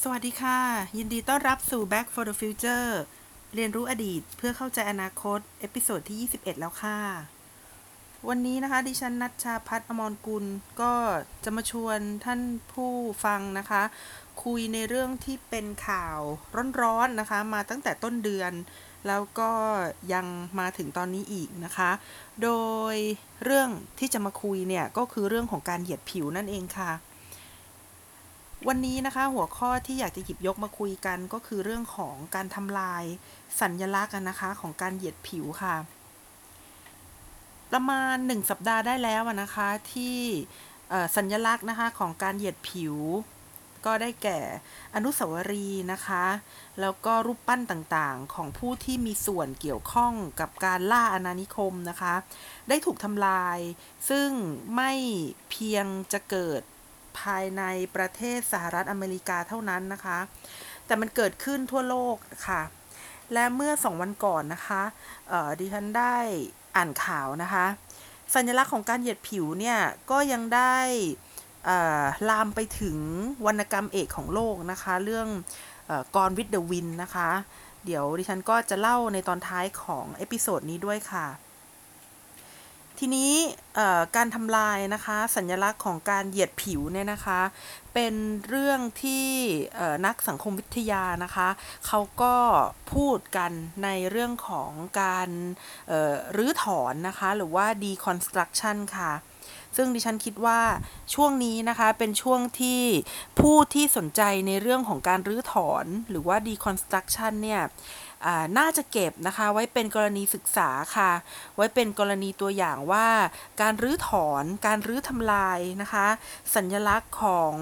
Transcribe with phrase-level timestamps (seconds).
[0.00, 0.60] สวัสดีค่ะ
[0.98, 2.88] ยินดีต้อนรับสู่ Back for the Future
[3.54, 6.98] เรียนรู้อดีตเพื่อเข้าใจอนาคต episode ที่ 21 แล้วค่ะ
[8.28, 10.44] วันนี้นะคะ ดิฉันนัชชาพัฒน์อมรกุล
[10.80, 10.94] ก็
[11.44, 12.40] จะมาชวนท่าน
[12.72, 12.92] ผู้
[13.24, 13.82] ฟังนะคะ
[14.44, 16.18] คุยในเรื่องที่เป็นข่าว
[16.80, 18.52] ร้อนๆนะคะ มาตั้งแต่ต้นเดือน
[19.08, 19.50] แล้วก็
[20.12, 20.26] ยัง
[20.58, 21.90] มาถึงตอนนี้อีกนะคะ
[22.42, 22.50] โด
[22.94, 22.96] ย
[23.44, 26.92] เรื่องที่จะมาคุยเนี่ย ก็คือเรื่องของการเหยียดผิวนั่นเองค่ะ
[28.68, 33.04] วันนี้นะคะหัวข้อที่อยากจะหยิบยกมาคุยกันก็คือเรื่องของการทำลาย
[33.60, 35.74] สัญญลักษณ์นะคะของการเหยียดผิวค่ะ
[37.72, 40.18] ประมาณหนึ่งสัปดาห์ได้แล้วนะคะที่
[41.16, 42.96] สัญลักษณ์นะคะของการเหยียดผิว
[43.86, 44.40] ก็ได้แก่
[44.94, 46.24] อนุสาวรีย์นะคะ
[46.80, 52.14] แล้วก็รูปปั้นต่างๆ ของผู้ที่มีส่วนเกี่ยวข้องกับการล่าอาณานิคมนะคะ
[52.68, 53.58] ได้ถูกทำลาย
[54.08, 54.28] ซึ่ง
[54.76, 54.92] ไม่
[55.50, 56.60] เพียงจะเกิด
[57.18, 57.62] ภายใน
[57.96, 60.18] ประเทศสหรัฐอเมริกาเท่านั้นนะคะ
[60.86, 62.16] แต่มันเกิดขึ้นทั่วโลก
[62.48, 62.62] ค่ะ
[63.32, 64.82] และเมื่อสองวันก่อนนะคะ
[65.28, 66.16] เออดิฉันได้
[66.76, 67.66] อ่านข่าวนะคะ
[68.34, 69.78] สัญลักษณ์ของการเหยียดผิวเนี่ย
[70.10, 70.76] ก็ยังได้
[72.30, 72.98] ลามไปถึง
[73.46, 75.28] วรรณกรรมเอกของโลกนะคะ เรื่อง
[76.16, 77.30] Gone with the Wind นะคะ
[77.84, 81.26] เดี๋ยวดิฉันก็จะเล่าในตอนท้ายของ episode นี้ด้วยค่ะ
[82.98, 83.32] ทีนี้
[84.16, 87.40] การทำลายนะคะสัญลักษณ์ของการเหยียดผิวเนี่ยนะคะ
[87.94, 88.14] เป็น
[88.48, 89.26] เรื่องที่
[90.06, 91.48] นักสังคมวิทยานะคะ
[91.86, 92.36] เขาก็
[92.92, 93.52] พูดกัน
[93.84, 94.70] ในเรื่องของ
[95.02, 95.28] การ
[96.36, 99.12] รื้อถอนนะคะหรือว่า deconstruction ค่ะ
[99.76, 100.60] ซึ่งดิฉันคิดว่า
[101.14, 102.82] ช่วงนี้นะคะเป็นช่วงที่
[103.40, 107.62] ผู้ที่สนใจในเรื่องของการรื้อถอนหรือว่า deconstruction เนี่ย
[108.58, 111.10] น่าจะเก็บนะคะไว้เป็นกรณีศึกษาค่ะ
[111.56, 113.06] ไว้เป็นกรณีตัวอย่างว่า
[113.60, 116.06] การรื้อถอนการรื้อทำลายนะคะ
[116.54, 117.54] สัญลักษณ์ของ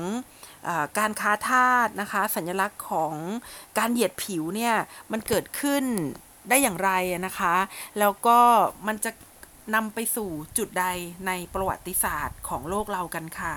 [0.68, 3.14] อการค้าทาสนะคะ สัญลักษณ์ของ
[3.78, 4.74] การเหยียดผิวเนี่ย
[5.12, 5.84] มันเกิดขึ้น
[6.48, 6.90] ได้อย่างไร
[7.26, 7.54] นะคะ
[7.98, 8.38] แล้วก็
[8.86, 9.10] มันจะ
[9.74, 10.86] นำไปสู่จุดใด
[11.26, 13.54] ในประวัติศาสตร์ของโลกเรากันค่ะ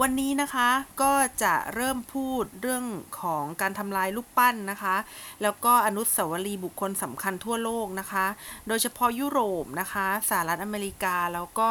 [0.00, 0.68] วันนี้นะคะ
[1.02, 2.84] ก็จะเริ่มพูดเรื่อง
[3.20, 4.96] ของการทำลายรูปปั้นนะคะ
[5.42, 8.26] แล้วก็อนุสาวรีย์บุคคลสำคัญทั่วโลกนะคะ
[8.68, 11.70] โดยเฉพาะยุโรปนะคะสหรัฐอเมริกาแล้วก็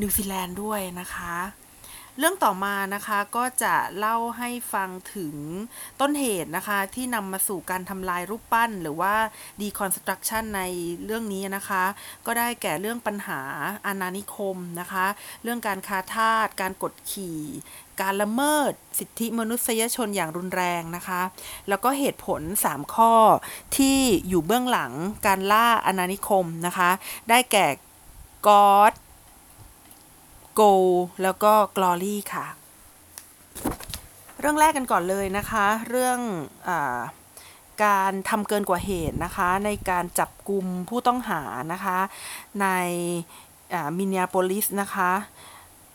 [0.00, 1.34] นิวซีแลนด์ด้วยนะคะ
[2.18, 5.36] เรื่องต่อมานะคะก็จะเล่าให้ฟังถึง
[6.00, 9.14] ต้นเหตุนะคะที่นำมาสู่การทำลายรูปปั้นหรือว่า
[9.60, 10.62] deconstruction ใน
[11.04, 11.84] เรื่องนี้นะคะ
[12.26, 13.40] ก็ได้แก่เรื่องปัญหา
[13.86, 15.06] อาณานิคมนะคะ
[15.42, 17.40] เรื่องการค้าทาสการกดขี่
[18.00, 21.22] การละเมิดสิทธิมนุษยชนอย่างรุนแรงนะคะ
[21.68, 23.12] แล้วก็เหตุผล 3 ข้อ
[23.76, 23.98] ที่
[24.28, 24.92] อยู่เบื้องหลัง
[25.26, 26.90] การล่าอาณานิคมนะคะ
[27.28, 27.66] ได้แก่
[28.48, 28.92] God
[30.60, 30.72] Go
[31.22, 32.46] แล้วก็ Glory ค่ะ
[34.40, 36.18] เรื่องแรกกันก่อนเลยนะคะ เรื่อง
[36.68, 36.70] อ
[37.84, 41.98] การทำเกินกว่าเหตุนะคะ ในการจับกลุ่มผู้ต้องหานะคะ
[42.62, 42.66] ใน
[43.96, 45.10] มิน n าโพลิสนะคะ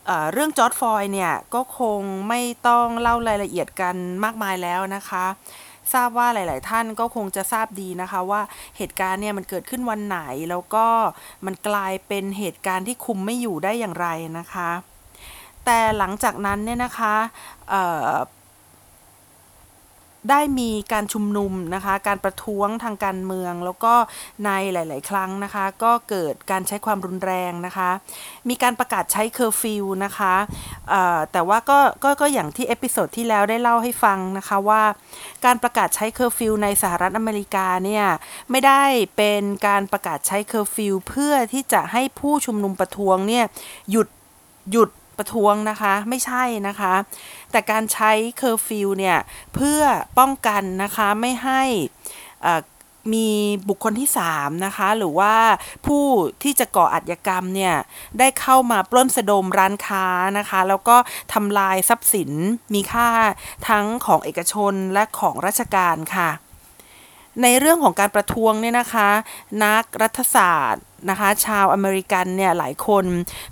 [0.06, 5.26] เอ่อเรื่องจอร์ดฟอยเนี่ย ก็คงไม่ต้องเล่ารายละเอียดกันมากมายแล้วนะคะ
[5.94, 8.42] ทราบว่าหลาย ๆ ท่านก็คงจะทราบดีนะคะว่า
[8.78, 10.20] เหตุการณ์เนี่ยมันเกิดขึ้นวันไหน
[10.50, 10.86] แล้วก็
[11.46, 14.08] มันกลายเป็นเหตุการณ์ที่คุมไม่อยู่ได้อย่างไร
[14.40, 14.72] นะคะ
[15.66, 17.16] แต่หลังจากนั้นเนี่ยนะคะ
[20.30, 23.94] ได้มีการชุมนุมนะคะ การประท้วงทางการเมือง แล้วก็
[24.46, 27.90] ในหลาย ๆ ครั้งนะคะ ก็เกิดการใช้ความรุนแรงนะคะ
[28.50, 30.36] มีการประกาศใช้เคอร์ฟิวนะคะ
[31.32, 34.84] แต่ว่าก็ก็ก็อย่างที่ episode ที่แล้วได้เล่าให้ฟังนะคะว่า
[35.46, 38.06] การประกาศใช้เคอร์ฟิวในสหรัฐอเมริกาเนี่ย
[38.52, 38.84] ไม่ได้
[39.18, 43.46] เป็นการประกาศใช้เคอร์ฟิวเพื่อที่จะให้ผู้ชุมนุมประท้วงเนี่ย
[43.92, 44.08] หยุด
[44.72, 44.90] หยุด
[45.22, 46.94] ประท้วงนะคะไม่ใช่นะคะ
[47.52, 49.18] แต่การใช้เคอร์ฟิวเนี่ย
[49.56, 49.82] เพื่อ
[50.20, 51.62] ป้องกันนะคะไม่ให้
[53.14, 53.30] มี
[53.70, 55.36] บุคคลที่3นะคะหรือว่า
[55.88, 56.06] ผู้
[56.44, 57.76] ที่จะก่ออาชญากรรมเนี่ย
[58.20, 60.06] ได้เข้ามาปล้นสะดมร้านค้า
[60.38, 60.98] นะคะ แล้วก็
[61.34, 62.32] ทำลายทรัพย์สิน
[62.74, 63.10] มีค่า
[63.70, 66.30] ทั้งของเอกชนและของราชการค่ะ
[67.42, 69.10] ในเรื่องของการประท้วงเนี่ยนะคะ
[69.64, 73.06] นักรัฐศาสตร์ นะคะ ชาวอเมริกันเนี่ยหลายคน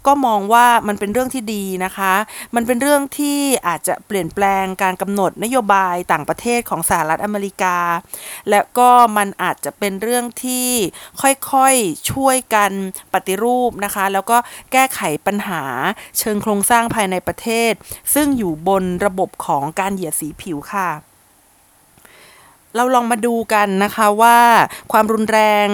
[0.05, 2.13] ก็มองว่ามันเป็นเรื่องที่ดีนะคะ
[2.55, 7.77] มันเป็นเรื่องที่อาจจะเปลี่ยนแปลงการกำหนดนโยบายต่างประเทศของสหรัฐอเมริกา
[8.49, 10.69] และก็มันอาจจะเป็นเรื่องที่
[11.21, 12.71] ค่อยๆช่วยกัน
[13.13, 14.37] ปฏิรูปนะคะ แล้วก็
[14.71, 15.63] แก้ไขปัญหา
[16.19, 17.71] เชิงโครงสร้างภายในประเทศ
[18.13, 21.08] ซึ่งอยู่บนระบบของการเหยียดสีผิวค่ะ
[22.75, 24.37] เราลองมาดูกันนะคะว่า
[24.91, 25.67] ความรุนแรง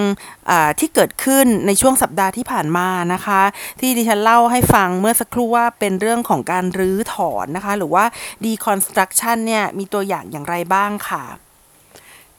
[0.78, 3.42] ที่เกิดขึ้นในช่วงสัปดาห์ที่ผ่านมานะคะ
[3.80, 8.04] ที่ดิฉันเล่าให้ฟังเมื่อสักครู่ว่าเป็นเรื่องของการรื้อถอนนะคะ หรือว่า
[8.44, 11.24] deconstruction เนี่ยมีตัวอย่างอย่างไรบ้างค่ะ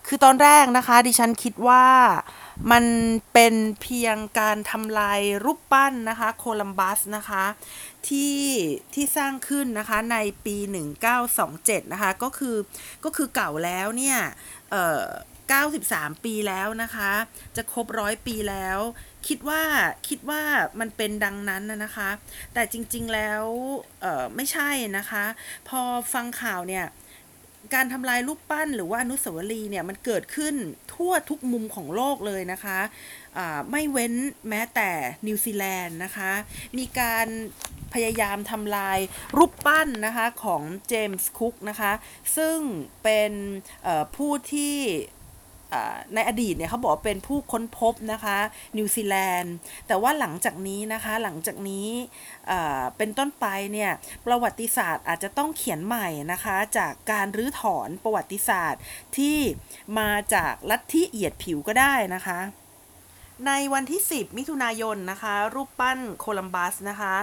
[0.07, 1.86] คือตอนแรกนะคะดิฉันคิดว่า
[2.71, 2.86] มัน
[3.33, 7.45] เป็นเพียงการทำลายรูปปั้นนะคะโคลัมบัสนะคะ
[8.07, 8.39] ที่
[8.94, 10.57] ที่สร้างขึ้นนะคะในปี
[11.25, 12.57] 1927 นะคะก็คือ
[13.04, 14.18] ก็คือเก่าแล้วเนี่ย
[14.71, 15.04] เอ่อ
[15.65, 17.12] 93 ปีแล้วนะคะ
[17.56, 18.80] จะครบร้อยปีแล้ว
[19.27, 19.62] คิดว่า
[20.07, 20.42] คิดว่า
[20.80, 22.10] มันเป็นดังนั้นนะนะคะ
[22.53, 23.44] แต่จริงๆแล้ว
[24.01, 25.25] เอ่อไม่ใช่นะคะ
[25.69, 25.81] พอ
[26.13, 26.86] ฟังข่าวเนี่ย
[27.74, 30.56] การทำลายรูปปั้นหรือว่าอนุสาวรีย์เนี่ยมันเกิดขึ้น
[30.94, 32.80] ทั่วทุกมุมของโลกเลยนะคะ
[33.72, 34.14] ไม่เว้น
[34.50, 34.90] แม้แต่
[35.28, 36.31] นิวซีแลนด์นะคะ
[36.78, 37.28] มีการ
[37.94, 39.00] พยายามทำลาย
[39.38, 41.92] รูปปั้นนะคะของเจมส์คุกนะคะ
[42.38, 42.58] ซึ่ง
[43.04, 43.31] เป็น
[44.16, 44.78] ผู้ที่
[46.14, 48.38] ในอดีตเนี่ยเขาบอกว่าเป็นผู้ค้นพบนะคะ
[48.78, 49.54] นิวซีแลนด์
[49.88, 51.90] แต่ว่าหลังจากนี้นะคะหลังจากนี้
[52.98, 53.92] เป็นต้นไปเนี่ย
[54.25, 58.81] ประวัติศาสตร์อาจจะต้องเขียนใหม่นะคะจากการรื้อถอนประวัติศาสตร์
[59.18, 59.38] ที่
[60.00, 62.40] มาจากลัทธิเหยียดผิวก็ได้นะคะ
[63.45, 67.16] ในวันที่ 10 มิถุนายนนะคะ รูปปั้นโคลัมบัสนะคะ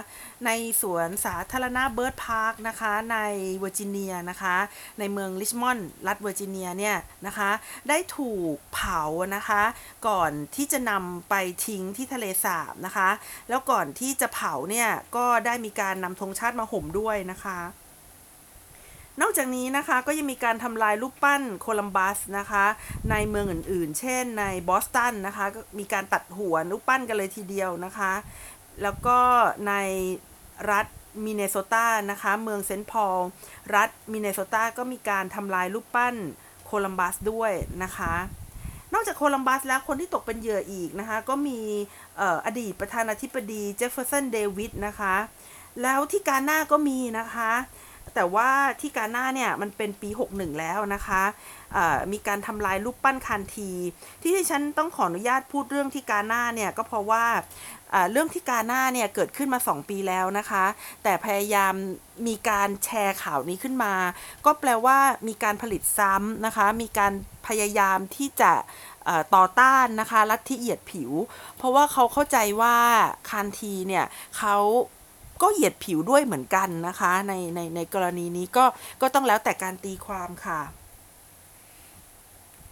[0.47, 0.51] ใน
[0.83, 3.19] สวนสาธารณะ Byrd Park นะคะ ใน
[3.59, 4.57] เวอร์จิเนียนะคะ
[4.99, 6.97] ในเมืองริชมอนด์รัฐเวอร์จิเนียเนี่ย
[7.27, 7.51] นะคะ
[7.89, 9.03] ได้ถูกเผา
[9.37, 9.63] นะคะ
[10.09, 11.35] ก่อนที่จะนำไป
[11.67, 13.09] ทิ้งที่ทะเลสาบนะคะ
[13.49, 17.59] แล้วก่อนที่จะเผาเนี่ย ก็ได้มีการนำธงชาติมาห่มด้วยนะคะ
[19.21, 22.65] นอกจากนี้นะคะก็ยังมีการทำลายรูปปั้นโคลัมบัสนะคะ
[23.11, 28.13] ในเมืองอื่นๆ เช่นในบอสตันนะคะก็มีการตัดหัวรูปปั้นกันเลยทีเดียวนะคะ
[28.83, 29.19] แล้วก็
[29.69, 29.75] ใน
[30.71, 30.87] รัฐ
[31.25, 33.19] มินเนโซตานะคะ เมืองเซนต์พอล
[33.75, 36.15] รัฐมินเนโซตาก็มีการทำลายรูปปั้น
[36.67, 37.53] โคลัมบัสด้วย
[37.83, 38.15] นะคะ
[38.93, 41.61] นอกจากโคลัมบัสแล้วคนที่ตกเป็นเหยื่ออีกนะคะ ก็มี
[42.21, 45.15] อออดีตประธานาธิบดีเจฟเฟอร์สันเดวิสนะคะ
[45.83, 47.51] แล้วที่กาหน้าก็มีนะคะ
[48.15, 48.51] แต่ว่า
[48.81, 51.23] ที่กาหน้าเนี่ยมันเป็นปี 61 แล้วนะคะ
[52.13, 53.71] มีการทำลายรูปปั้นคานธี
[54.23, 57.25] ที่ที่ฉันต้องขออนุญาตพูดเรื่องที่กาหน้าเนี่ยก็เพราะว่า
[58.13, 60.65] เรื่องที่กาหน้าเนี่ยเกิดขึ้นมา 2 ปีแล้วนะคะ
[61.03, 61.75] แต่พยายาม
[62.27, 63.95] มีการแชร์ข่าวนี้ขึ้นมา
[64.45, 67.13] ก็แปลว่ามีการผลิตซ้ำนะคะ มีการ
[67.47, 68.53] พยายามที่จะ
[69.35, 71.13] ต่อต้านนะคะลัทธิเหยียดผิว
[71.57, 72.77] เพราะว่าเขาเข้าใจว่า
[73.31, 74.05] คานทีเนี่ย
[74.39, 74.57] เขา
[75.45, 78.65] ก็เหยียดผิวด้วยเหมือนกันนะคะ ในในในกรณีนี้ก็
[79.01, 80.61] ก็ต้องแล้วแต่การตีความค่ะ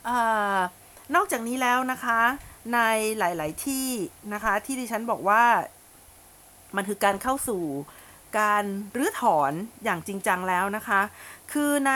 [0.08, 0.10] อ
[1.14, 2.20] นอกจากนี้แล้วนะคะ
[2.74, 2.80] ใน
[3.18, 3.88] หลาย ๆ ที่
[4.34, 5.42] นะคะ ที่ดิฉันบอกว่า
[6.76, 7.62] มันคือการเข้าสู่
[8.38, 8.64] การ
[8.96, 9.52] รื้อถอน
[9.84, 11.00] อย่างจริงจังแล้วนะคะ
[11.52, 11.94] คือใน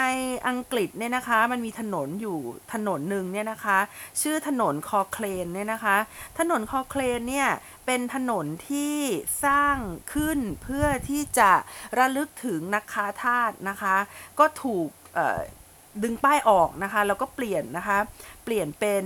[0.49, 2.38] อังกฤษเนี่ยนะคะมันมีถนนอยู่
[2.73, 3.79] ถนนหนึ่งเนี่ยนะคะ
[4.23, 5.97] ชื่อถนนคอเคลนเนี่ยนะคะ
[6.38, 7.49] ถนนคอเคลนเนี่ย
[7.87, 8.97] เป็นถนนที่
[9.44, 9.76] สร้าง
[10.14, 11.53] ขึ้นเพื่อที่จะ
[11.99, 13.97] ระลึกถึงนักค้าทาสนะคะ
[14.38, 14.88] ก็ถูก
[16.03, 17.99] ดึงป้ายออกนะคะแล้วก็เปลี่ยนนะคะ
[18.44, 19.05] เปลี่ยนเป็น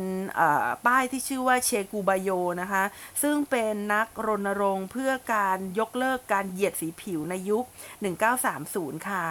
[0.87, 2.31] ป้ายที่ชื่อว่าเชกูบาโย
[2.63, 2.83] นะคะ
[3.23, 7.65] ซึ่งเป็นนักรณรงค์เพื่อการยกเลิกการเหยียดสีผิวในยุค
[8.37, 9.25] 1930 ค่ะ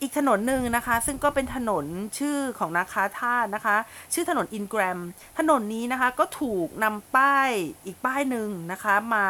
[0.00, 1.84] อีกถนนหนึ่งนะคะ ซึ่งก็เป็นถนน
[2.18, 3.76] ชื่อของนาคาท่าสนะคะ
[4.14, 4.98] ชื่อถนนอินแกรม
[5.38, 7.50] ถนนนี้นะคะก็ถูกนำป้าย
[7.86, 9.26] อีกป้ายหนึ่งนะคะมา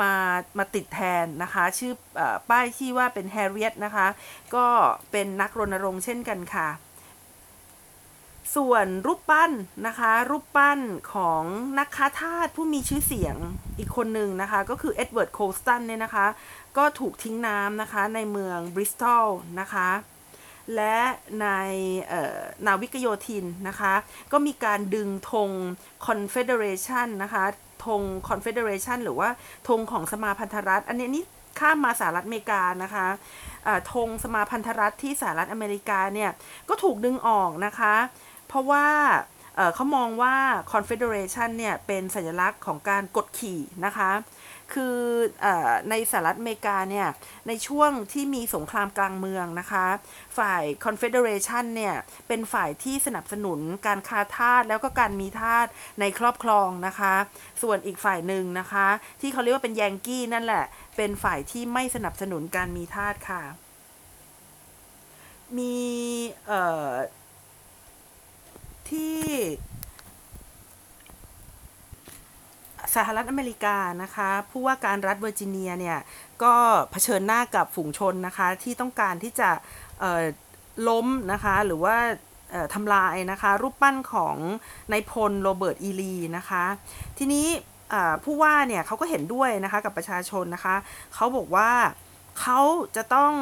[0.00, 0.12] มา
[0.58, 4.06] มาติดแทนนะคะ ชื่ออป้ายที่ว่าเป็นแฮร์ริเอตนะคะ
[4.54, 4.66] ก็
[5.10, 6.68] เป็นนักรณรงค์เช่นกันค่ะ
[8.56, 9.52] ส่วนรูปปั้น
[9.86, 10.80] นะคะ รูปปั้น
[11.14, 11.42] ของ
[11.78, 13.36] นักค้าทาสผู้มีชื่อเสียง
[13.78, 16.26] อีกคนหนึ่งนะคะ ก็คือเอ็ดเวิร์ดโคลสตันเนี่ยนะคะ
[16.78, 19.26] ก็ถูกทิ้งน้ำนะคะในเมืองบริสตอล
[19.60, 19.88] นะคะ
[20.76, 20.98] และ
[21.42, 21.48] ใน
[22.66, 23.94] นาวิกโยธินนะคะ
[24.32, 25.50] ก็มีการดึงธง
[26.06, 27.44] Confederation นะคะ
[27.86, 29.28] ธง Confederation หรือว่า
[29.68, 31.24] ธงของสมาพันธรัฐ อันนี้นี่
[31.60, 33.06] ข้ามมาสหรัฐอเมริกานะคะ
[33.92, 36.30] ธงสมาพันธรัฐที่สหรัฐอเมริกาเนี่ย
[36.68, 37.94] ก็ถูกดึงออกนะคะ
[38.48, 38.86] เพราะว่า
[39.56, 40.34] เอ่อเขามองว่า
[40.72, 44.10] Confederation เนี่ย เป็นสัญลักษณ์ของการกดขี่นะคะ
[44.74, 44.98] คือ
[45.44, 45.46] อ
[45.90, 47.08] ในสหรัฐอเมริกาเนี่ย
[47.48, 49.86] ในช่วงที่มีสงครามกลางเมืองนะคะ
[50.38, 51.94] ฝ่าย Confederation เนี่ย
[52.28, 55.66] เป็นฝ่ายที่สนับสนุนการค้าทาสแล้วก็การมีทาส
[56.00, 57.14] ในครอบครองนะคะ
[57.62, 58.86] ส่วนอีกฝ่ายหนึ่งนะคะ
[59.20, 60.64] ที่เขาเรียกว่าเป็นแยงกี้นั่นแหละ
[60.96, 63.42] เป็นฝ่ายที่ไม่สนับสนุนการมีทาสค่ะ
[65.58, 65.76] มี
[68.90, 69.22] ที่
[72.94, 75.98] สหรัฐอเมริกานะคะผู้ว่าการรัฐเวอร์จิเนียเนี่ย
[76.42, 76.54] ก็
[76.90, 79.50] เผชิญหน้ากับฝูงชนนะคะที่ต้องการที่จะ
[80.88, 81.96] ล้มนะคะหรือว่า
[82.74, 84.36] ทำลายนะคะรูปปั้นของ
[84.92, 86.64] นายพลโรเบิร์ตอีลีนะคะ
[87.18, 87.46] ทีนี้
[88.24, 90.76] ผู้ว่าเนี่ยเขาก็เห็นด้วยนะคะกับประชาชนนะคะ
[91.14, 91.70] เขาบอกว่า
[92.40, 92.60] เขา
[92.96, 93.32] จะต้อง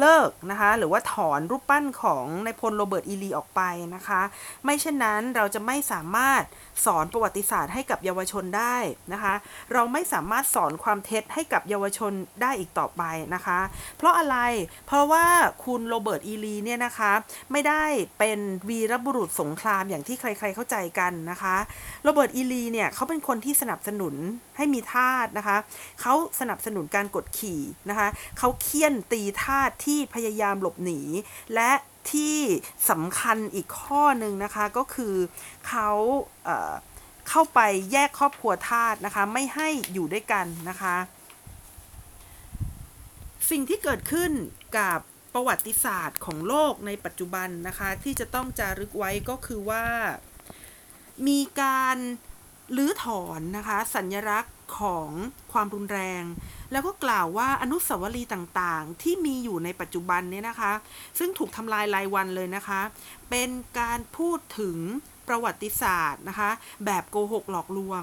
[0.00, 3.60] เลิกนะคะ หรือว่าถอนรูปปั้นของนายพลโรเบิร์ตอีลีออกไป
[3.94, 4.20] นะคะ
[4.64, 6.42] ไม่เช่นนั้นเราจะไม่สามารถ
[6.84, 8.76] สอนประวัติศาสตร์ให้กับเยาวชนได้
[9.12, 9.34] นะคะ
[9.72, 13.02] เราไม่สามารถสอนความเท็จให้กับเยาวชนได้อีกต่อไป
[13.34, 13.58] นะคะ
[13.98, 14.36] เพราะอะไร
[14.86, 15.26] เพราะว่า
[15.64, 17.12] คุณโรเบิร์ตอีลีเนี่ยนะคะ
[17.52, 17.84] ไม่ได้
[18.18, 21.56] เป็นวีรบุรุษสงครามอย่างที่ใคร ๆเข้าใจกันนะคะ
[22.02, 24.14] โรเบิร์ตอีลีเนี่ยเขาเป็นคนที่สนับสนุน
[24.56, 25.56] ให้มีทาสนะคะ
[26.00, 28.08] เขาสนับสนุนการกดขี่นะคะ
[28.38, 31.00] เขาเคี่ยนตีทาสที่พยายามหลบหนี
[31.54, 31.72] และ
[32.12, 32.38] ที่
[32.90, 35.14] สำคัญอีกข้อหนึ่งนะคะก็คือ
[35.68, 36.48] เขา
[37.28, 37.60] เข้าไป
[37.92, 40.96] แยกครอบครัวทาสนะคะ ไม่ให้อยู่ด้วยกันนะคะ
[43.50, 44.30] สิ่งที่เกิดขึ้น
[44.78, 44.98] กับ
[45.34, 49.84] ประวัติศาสตร์ของโลกในปัจจุบันนะคะ ที่จะต้องจารึกไว้ก็คือว่า
[51.28, 51.96] มีการ
[52.76, 55.10] ลื้อถอนนะคะ สัญลักษณ์ ของ
[55.52, 56.22] ความรุนแรง
[56.72, 60.72] แล้วก็กล่าวว่าอนุสาวรีย์ต่างๆ ที่มีอยู่ในปัจจุบันเนี่ยนะคะ
[61.18, 62.80] ซึ่งถูกทำลายรายวันเลยนะคะ
[63.30, 63.50] เป็น
[63.80, 64.78] การพูดถึง
[65.28, 66.50] ประวัติศาสตร์นะคะ
[66.84, 68.02] แบบโกหกหลอกลวง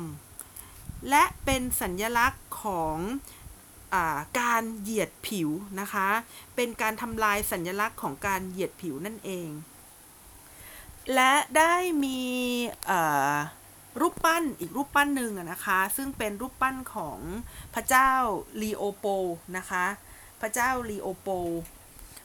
[1.09, 2.97] และเป็นสัญญลักษณ์ของ
[3.93, 3.95] อ
[4.39, 5.49] การเหยียดผิว
[5.79, 6.07] นะคะ
[6.55, 9.49] เป็นการทำลายสัญญลักษณ์ของการเหยียดผิวนั่นเอง
[11.15, 12.21] และได้มี
[12.89, 12.91] อ
[13.99, 17.19] รูปปั้นอีกรูปปั้นหนึ่งนะคะ ซึ่งเป็นรูปปั้นของ
[17.75, 18.11] พระเจ้า
[18.61, 19.05] ลีโอโป
[19.57, 19.85] นะคะ
[20.41, 21.29] พระเจ้าลีโอโป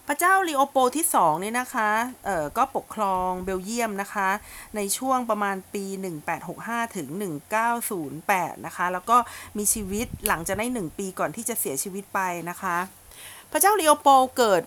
[0.09, 1.90] พระเจ้าลีโอโปที่สองนี่นะคะ
[2.25, 4.28] เอ่อ ก็ปกครองเบลเยียมนะคะ
[4.76, 5.85] ในช่วงประมาณปี
[6.40, 7.09] 1865 ถึง
[7.87, 9.16] 1908 นะคะ แล้วก็
[9.59, 12.76] มีชีวิตหลังจากได้หนึ่งปีก่อนที่จะเสียชีวิตไปนะคะ
[13.52, 14.62] พระเจ้าลีโอโปเกิด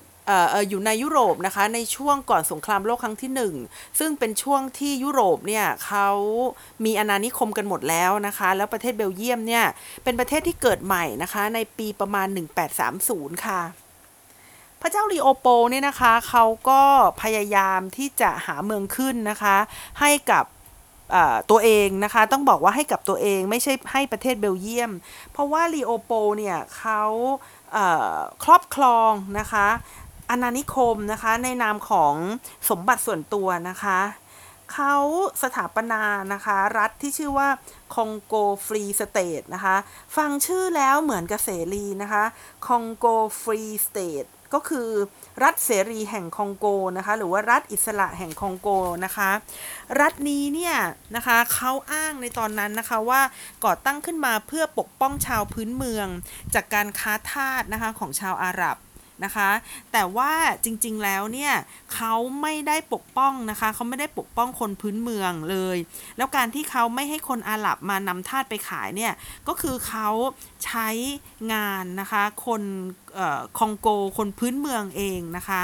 [0.69, 3.53] อยู่ในยุโรปนะคะในช่วงก่อนสงครามโลกครั้งที่หนึ่ง
[3.99, 6.09] ซึ่งเป็นช่วงที่ยุโรปเนี่ยเขา
[6.85, 9.65] มีอาณานิคมกันหมดแล้วนะคะ แล้วประเทศเบลเยียมเนี่ย
[10.03, 12.27] เป็นประเทศที่เกิดใหม่นะคะในปีประมาณ
[12.87, 13.61] 1830 ค่ะ
[14.81, 16.81] พระเจ้าลีโอโปเนี่ยนะคะเขาก็
[17.21, 19.55] พยายามที่จะหาเมืองขึ้นนะคะ
[20.01, 20.45] ให้กับ
[21.49, 24.91] ตัวเองนะคะ ต้องบอกว่าให้กับตัวเองไม่ใช่ให้ประเทศเบลเยียม
[25.31, 27.01] เพราะว่าลีโอโปเนี่ยเขา
[28.43, 29.67] ครอบครองนะคะ
[30.29, 32.13] อาณานิคมนะคะในนามของ
[32.69, 33.99] สมบัติส่วนตัวนะคะ
[34.73, 34.95] เขา
[35.43, 36.01] สถาปนา
[36.33, 37.49] นะคะ รัฐที่ชื่อว่า
[37.95, 39.75] Congo Free State นะคะ
[40.17, 42.23] ฟังชื่อแล้วเหมือนกับเสรีนะคะ
[42.67, 43.05] Congo
[43.41, 44.89] Free State ก็คือ
[45.43, 46.65] รัฐเสรีแห่งคองโก
[46.97, 48.69] นะคะ หรือว่ารัฐอิสระแห่งคองโก
[49.05, 49.29] นะคะ
[49.99, 50.75] รัฐนี้เนี่ย
[51.15, 53.21] นะคะเขาอ้างในตอนนั้นนะคะว่า
[53.65, 56.07] ก่อตั้งขึ้นมาเพื่อปกป้องชาวพื้นเมือง
[56.55, 58.77] จากการค้าทาสนะคะของชาวอาหรับ
[59.23, 59.49] นะคะ
[59.91, 60.31] แต่ว่า
[60.63, 61.53] จริงๆแล้วเนี่ย
[61.93, 65.77] เขาไม่ได้ปกป้องนะคะเขาไม่ได้ปกป้องคนพื้นเมืองเลย
[66.17, 69.13] แล้วการที่เขาไม่ให้คนอาหรับมานำทาสไปขายเนี่ย
[69.47, 70.09] ก็คือเขา
[70.65, 70.89] ใช้
[71.53, 72.61] งานนะคะคน
[73.17, 75.61] ออคองโกคนพื้นเมืองเองนะคะ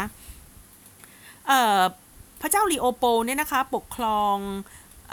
[2.42, 4.38] พระเจ้าลีโอโปเนี่ยนะคะปกครอง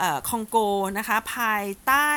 [0.01, 0.57] ออคองโก
[0.99, 2.11] นะคะภายใต้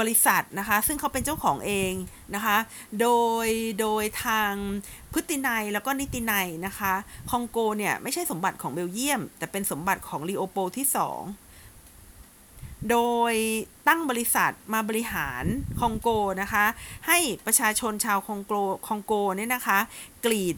[0.00, 1.92] บริษัทนะคะ ซึ่งเขาเป็นเจ้าของเอง
[2.34, 2.56] นะคะ
[3.00, 3.08] โด
[3.46, 3.48] ย
[3.80, 4.52] โดยทาง
[5.12, 6.92] พฤตินัยแล้วก็นิตินัยนะคะ
[7.30, 11.22] คองโกเนี่ยไม่ใช่สมบัติของเบลเยียม แต่เป็นสมบัติของลีโอโปที่สอง
[12.90, 12.98] โด
[13.32, 13.34] ย
[13.88, 15.44] ตั้งบริษัทมาบริหาร
[15.80, 16.08] คองโก
[16.42, 16.64] นะคะ
[17.06, 18.52] ให้ประชาชนชาวคองโก
[18.86, 19.78] คองโกเนี่ยนะคะ
[20.24, 20.56] กรีด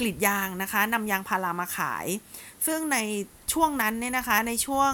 [0.00, 2.06] กรีดยางนะคะนำยางพารามาขาย
[2.66, 2.98] ซึ่งใน
[3.52, 4.92] ช่วงนั้นเนี่ยนะคะในช่วง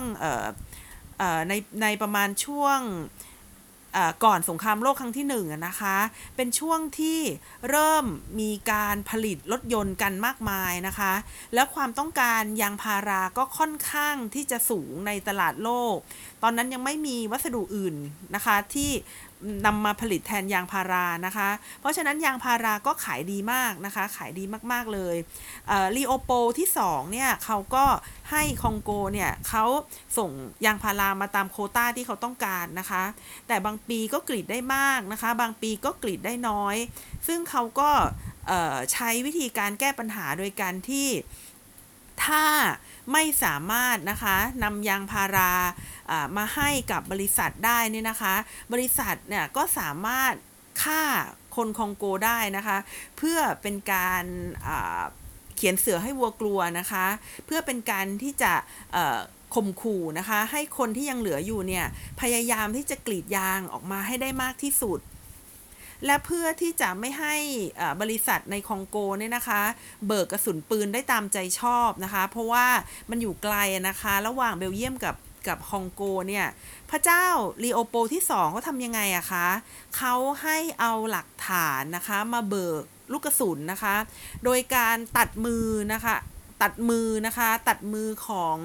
[1.49, 2.78] ในในประมาณช่วง
[4.25, 5.97] ก่อนสงครามโลกครั้งที่หนึ่งนะคะ
[6.37, 7.20] เป็นช่วงที่
[7.70, 8.04] เริ่ม
[8.40, 11.12] มีการผลิตรถยนต์กันมากมายนะคะ
[11.54, 15.97] แล้วความต้องการยางพาราก็ค่อนข้างที่จะสูงในตลาดโลก
[16.42, 17.94] ตอนนั้นยังไม่มีวัสดุอื่น
[18.35, 18.90] นะคะที่
[19.66, 21.49] นำมาผลิตแทนยางพารานะคะ
[21.80, 25.16] เพราะฉะนั้นยางพาราก็ขายดีมากนะคะ ขายดีมากๆเลย
[25.97, 27.85] ลีโอโปที่2เนี่ยเขาก็
[28.30, 29.64] ให้คองโกเนี่ยเขา
[30.18, 30.30] ส่ง
[30.66, 33.02] ยางพารามาตามโคต้าที่เขาต้องการนะคะ
[33.49, 36.76] แต่บางปีก็กรีดได้มากนะคะ บางปีก็กรีดได้น้อย
[37.26, 37.90] ซึ่งเขาก็
[38.92, 41.09] ใช้วิธีการแก้ปัญหาโดยการที่
[42.25, 42.44] ถ้า
[43.12, 45.52] ไม่สามารถนะคะนำยางพารา
[46.36, 48.34] มาให้กับบริษัทได้นี่นะคะ
[48.72, 50.34] บริษัทเนี่ยก็สามารถ
[50.82, 51.02] ฆ่า
[51.56, 52.78] คนคองโกได้นะคะ
[53.18, 54.24] เพื่อเป็นการ
[55.56, 57.06] เขียนเสือให้วัวกลัวนะคะ
[57.46, 58.52] เพื่อเป็นการที่จะ
[59.54, 61.86] ข่มขู่นะคะ ให้คนที่ยังเหลืออยู่เนี่ย
[62.20, 65.00] พยายามที่จะกรีดยางออกมาให้ได้มากที่สุด
[66.07, 67.37] และเพื่อที่จะไม่ให้
[68.00, 69.62] บริษัทในคองโกเนี่ยนะคะ
[70.07, 72.66] เบิกกระสุนปืนได้ตามใจชอบนะคะ เพราะว่า
[73.11, 73.57] มันอยู่ไกล
[73.88, 75.16] นะคะ ระหว่างเบลเยียมกับ
[75.49, 76.47] กับคองโกเนี่ย
[76.90, 77.26] พระเจ้า
[77.62, 79.47] ลีโอโปที่สองเขาทำยังไงอะคะ
[79.97, 83.95] เขาให้เอาหลักฐานนะคะ มาเบิกลูกกระสุนนะคะ
[84.45, 86.16] โดยการตัดมือนะคะ
[86.62, 88.57] ตัดมือนะคะ ตัดมือของ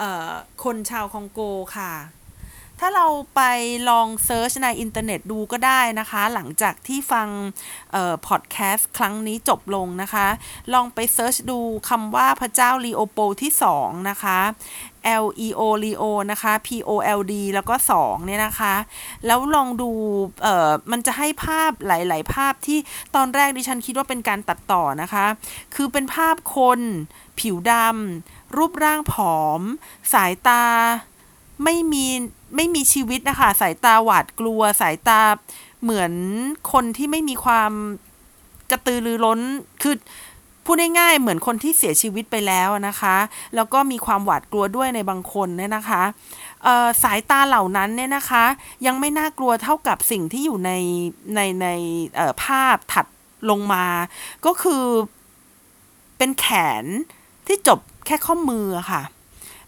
[0.00, 0.32] ออ
[0.64, 1.40] คนชาวคองโก
[1.76, 1.92] ค่ะ
[2.80, 3.06] ถ้าเรา
[3.36, 3.42] ไป
[3.90, 7.28] ลอง search ในอินเทอร์เน็ตดูก็ได้นะคะ หลังจากที่ฟัง
[8.26, 10.26] พอดแคสต์ครั้งนี้จบลงนะคะ
[10.74, 14.38] ลองไป search ดูคำว่าพระเจ้าลีโอโปลด์ที่2นะคะ
[15.24, 18.74] L E O Leo นะคะ P O L D แล้วก็ 2 เนี่ยนะคะ
[19.26, 19.90] แล้วลองดู
[20.42, 22.78] เอ่อมันจะให้ภาพหลาย ๆ ภาพที่
[23.14, 25.26] ตอนแรกดิฉันคิดว่าเป็นการตัดต่อนะคะ
[25.74, 26.80] คือเป็นภาพคน
[27.40, 29.60] ผิวดำรูปร่างผอม
[30.12, 30.64] สายตา
[31.64, 32.06] ไม่มี
[32.56, 35.20] ไม่มีชีวิตนะคะ สายตาหวาดกลัว สายตา
[35.82, 36.12] เหมือน
[36.72, 37.72] คนที่ไม่มีความ
[38.70, 39.40] กระตือรือร้น
[39.82, 39.94] คือ
[40.64, 43.16] พูดง่ายๆเหมือนคนที่เสียชีวิตไปแล้วนะคะ
[43.54, 46.02] แล้วก็มีความหวาดกลัวด้วยในบางคนเนี่ยนะคะ
[47.02, 48.44] สายตาเหล่านั้นเนี่ยนะคะ
[48.86, 50.72] ยังไม่น่ากลัวเท่ากับสิ่งที่อยู่ใน
[51.34, 51.68] ในใน
[52.42, 53.06] ภาพถัด
[53.50, 53.86] ลงมา
[54.46, 54.84] ก็คือ
[56.18, 56.46] เป็นแข
[56.82, 56.84] น
[57.46, 59.02] ที่จบแค่ข้อมือค่ะ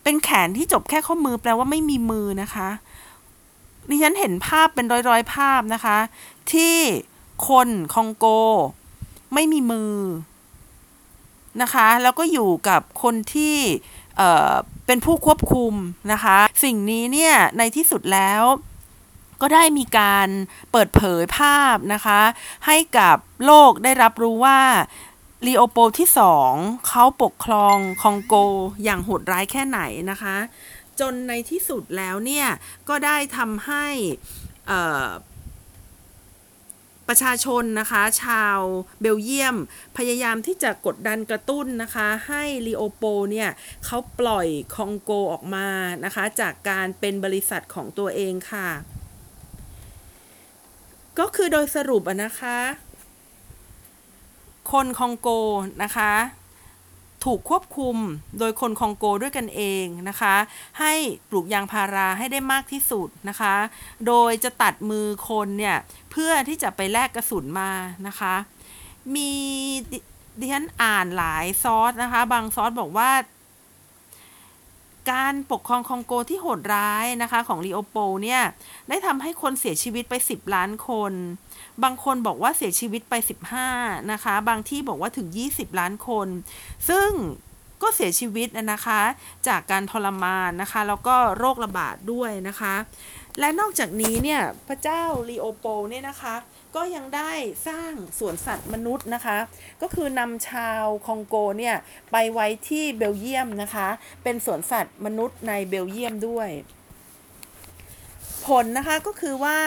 [0.03, 2.69] เป็นแขนที่จบแค่ข้อมือแปลว่าไม่มีมือนะคะ
[3.89, 5.99] ดิฉันเห็นภาพเป็นร้อยๆ ภาพนะคะ
[6.53, 6.77] ที่
[7.49, 8.27] คนคองโก
[9.35, 9.95] ไม่มีมือ
[11.63, 13.57] นะคะ แล้วก็อยู่กับคนที่
[14.17, 15.75] เเป็นผู้ควบคุม
[16.13, 18.43] นะคะ สิ่งนี้เนี่ยในที่สุดแล้ว
[19.41, 20.29] ก็ได้มีการ
[20.73, 22.21] เปิดเผยภาพนะคะ
[22.67, 24.61] ให้กับโลกได้รับรู้ว่า
[25.47, 26.53] ลีโอโปที่สอง
[26.89, 28.35] เขาปกครองคองโก
[28.85, 29.81] อย่างโหดร้ายแค่ไหน
[30.11, 30.37] นะคะ
[31.01, 32.47] จนในที่สุดแล้วเนี่ย
[32.89, 33.87] ก็ได้ทำให้
[37.09, 38.59] ประชาชนนะคะ ชาว
[39.01, 39.57] เบลเยียม
[39.97, 43.51] พยายามที่จะกดดันกระตุ้นนะคะ ให้ลีโอโปเนี่ย
[43.85, 45.69] เขาปล่อยคองโกออกมา
[46.05, 48.69] นะคะ จากการเป็นบริษัทของตัวเองค่ะ
[51.19, 52.59] ก็คือโดยสรุปนะคะ
[54.71, 55.29] คนคองโก
[55.83, 56.13] นะคะ
[57.25, 57.97] ถูกควบคุม
[58.39, 60.35] โดยคนคองโกด้วยกันเองนะคะ
[60.81, 60.93] ให้
[61.29, 63.55] ปลูกยางพาราให้ได้มากที่สุดนะคะ
[64.07, 65.77] โดยจะตัดมือคนเนี่ย
[66.11, 67.71] เพื่อที่จะไปแลกกระสุนมา
[68.07, 68.35] นะคะ
[69.15, 69.31] มี
[70.41, 73.11] ดิฉันอ่านหลายซอสนะคะ บางซอสบอกว่า
[75.13, 78.43] การปกครองคองโกที่โหดร้ายนะคะ ของลีโอโปเนี่ย
[78.89, 81.13] ได้ทำให้คนเสียชีวิตไป 10 ล้านคน
[81.85, 83.15] บางคนบอกว่าเสียชีวิตไป
[83.63, 86.29] 15 นะคะ บางที่บอกว่าถึง 20 ล้านคน
[86.89, 87.11] ซึ่ง
[87.83, 89.01] ก็เสียชีวิตนะคะ
[89.49, 92.75] จากการทรมานนะคะ แล้วก็โรคระบาดด้วยนะคะ
[93.41, 96.35] และนอกจากนี้เนี่ย พระเจ้าลีโอโปเนี่ยนะคะ
[96.77, 97.33] ก็ยังได้
[97.69, 99.37] สร้างสวนสัตว์มนุษย์นะคะ
[99.83, 101.77] ก็คือนำชาวคองโกเนี่ย
[102.13, 103.89] ไปไว้ที่เบลเยียมนะคะ
[104.23, 106.49] เป็นสวนสัตว์มนุษย์ในเบลเยียมด้วย
[108.47, 109.59] ผลนะคะก็คือว่า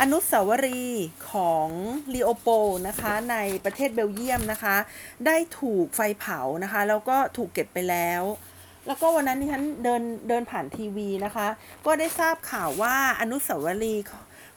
[0.00, 1.68] อนุสาวรีย์ของ
[2.14, 2.48] ลีโอโป
[2.88, 4.76] นะคะในประเทศเบลเยียมนะคะ
[5.26, 8.22] ได้ถูกไฟเผานะคะ แล้วก็ถูกเก็บไปแล้ว
[8.86, 11.48] แล้วก็วันนั้นที่ฉันเดินเดินผ่านทีวีนะคะ
[11.86, 14.04] ก็ได้ทราบข่าวว่าอนุสาวรีย์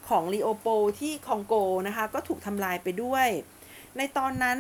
[0.10, 0.68] ของลีโอโป
[1.00, 1.54] ที่คองโก
[1.88, 3.28] นะคะ ก็ถูกทำลายไปด้วย
[3.98, 4.58] ในตอนนั้น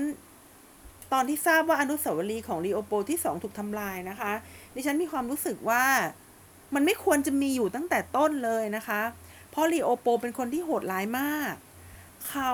[1.13, 4.31] ตอนที่ทราบว่าอนุสาวรีย์ของลีโอโปที่สองถูกทำลายนะคะ
[4.75, 5.85] ดิฉันมีความรู้สึกว่า
[6.73, 9.01] มันไม่ควรจะมีอยู่ตั้งแต่ต้นเลยนะคะ
[9.49, 11.53] เพราะลีโอโปเป็นคนที่โหดร้ายมาก
[12.29, 12.53] เขา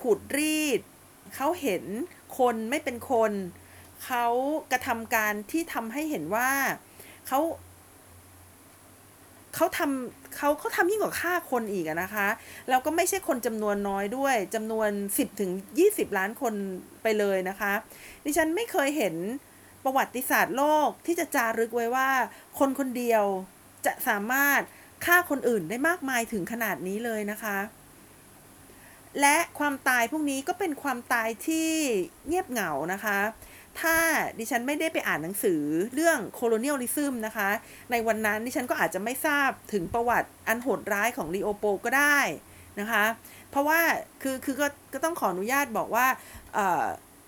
[0.00, 0.80] ขุดรีด
[1.36, 1.82] เขาเห็น
[2.38, 3.32] คนไม่เป็นคน
[4.04, 4.26] เขา
[4.72, 6.50] กระทำการที่ทำให้เห็นว่า
[7.26, 7.40] เขา
[9.54, 12.28] เขาทำเขาเขาทำยิ่งกว่าฆ่าคนอีกนะคะ
[12.68, 15.50] แล้วก็ไม่ใช่คนจำนวนน้อยด้วยจำนวน 10ถึง
[15.84, 16.54] 20 ล้านคน
[17.02, 17.72] ไปเลยนะคะ
[18.24, 19.14] ดิฉันไม่เคยเห็น
[19.84, 22.10] ประวัติศาสตร์โลกที่จะจารึกไว้ว่า
[22.58, 23.24] คนคนเดียว
[23.86, 24.60] จะสามารถ
[25.04, 27.58] ฆ่าคนอื่นได้มากมายถึงขนาดนี้เลยนะคะ
[29.20, 31.70] และความตายพวกนี้ก็เป็นความตายที่
[32.26, 33.18] เงียบเหงานะคะ
[33.80, 33.96] ถ้า
[34.38, 35.62] ดิฉันไม่ได้ไปอ่านหนังสือ
[35.94, 37.48] เรื่อง colonialism นะคะ
[37.90, 42.20] ในวันนั้นดิฉันก็อาจจะไม่ทราบถึงประวัติอันโหดร้ายของลีโอโปก็ได้
[42.80, 43.04] นะคะ
[43.50, 43.80] เพราะว่า
[44.22, 46.06] คือคือก็ก็ต้องขออนุญาตบอกว่า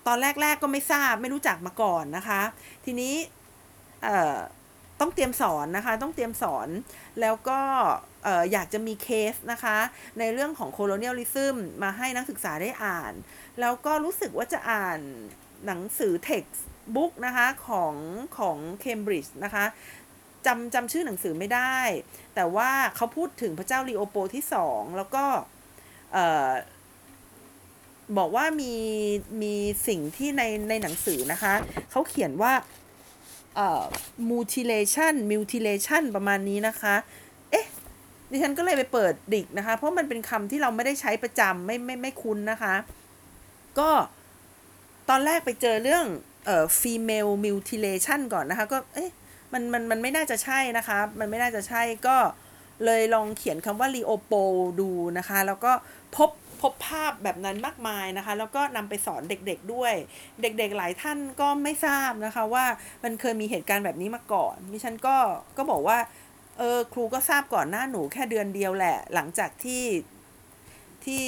[0.07, 2.41] ตอนแรกๆก็ไม่ทราบไม่รู้จักมาก่อนนะคะ
[2.85, 3.15] ทีนี้
[4.99, 6.67] ต้องเตรียมสอนนะคะ ต้องเตรียมสอน
[7.21, 7.59] แล้วก็
[8.23, 9.77] เอ่อยากจะมีเคสนะคะ
[10.19, 13.13] ในเรื่องของ colonialism มาให้นักศึกษาได้อ่าน
[13.59, 14.99] แล้วก็รู้สึกว่าจะอ่าน
[15.65, 16.59] หนังสือ text
[16.95, 17.95] book นะคะของ
[18.37, 19.65] ของ Cambridge นะคะ
[20.45, 21.77] จำจำชื่อหนังสือไม่ได้
[22.35, 25.25] แต่ว่าเขาพูดถึงพระเจ้าลีโอโปที่สองแล้วก็
[28.17, 28.73] บอกว่ามี
[29.41, 29.53] มี
[29.87, 31.53] สิ่งที่ในในหนังสือนะคะ
[31.91, 32.53] เขาเขียนว่า
[33.55, 33.83] เอ่อ
[34.29, 36.95] mutilation mutilation ประมาณนี้นะคะ
[37.51, 37.67] เอ๊ะ
[38.31, 42.75] ดิฉันก็เลยไปเปิดดิกนะคะ เพราะมันเป็นคำที่เราไม่ได้ใช้ประจำไม่ไม่ไม่คุ้นนะคะ
[43.79, 43.89] ก็
[45.09, 46.05] ตอนแรกไปเจอเรื่อง
[46.45, 49.11] เอ่อ female mutilation ก่อนนะคะ ก็เอ๊ะ
[49.53, 52.17] มันมันมันไม่น่าจะใช่นะคะ มันไม่น่าจะใช่ก็
[52.85, 54.43] เลยลองเขียนคำว่า Leopo
[54.79, 55.71] ดูนะคะ แล้วก็
[56.15, 56.29] พบ
[56.61, 59.93] พบภาพแบบนั้นมากมายนะคะ แล้วก็นำไปสอนเด็กๆด้วย
[60.41, 62.65] เด็กๆหลายท่านก็ไม่ทราบนะคะว่า
[63.03, 65.15] มันเคยมีเหตุการณ์แบบนี้มาก่อนดิฉันก็
[65.57, 65.97] ก็บอกว่า
[66.57, 69.83] เออครูก็ทราบก่อนหน้าหนูแค่เดือนเดียวแหละ หลังจากที่
[71.05, 71.23] ที่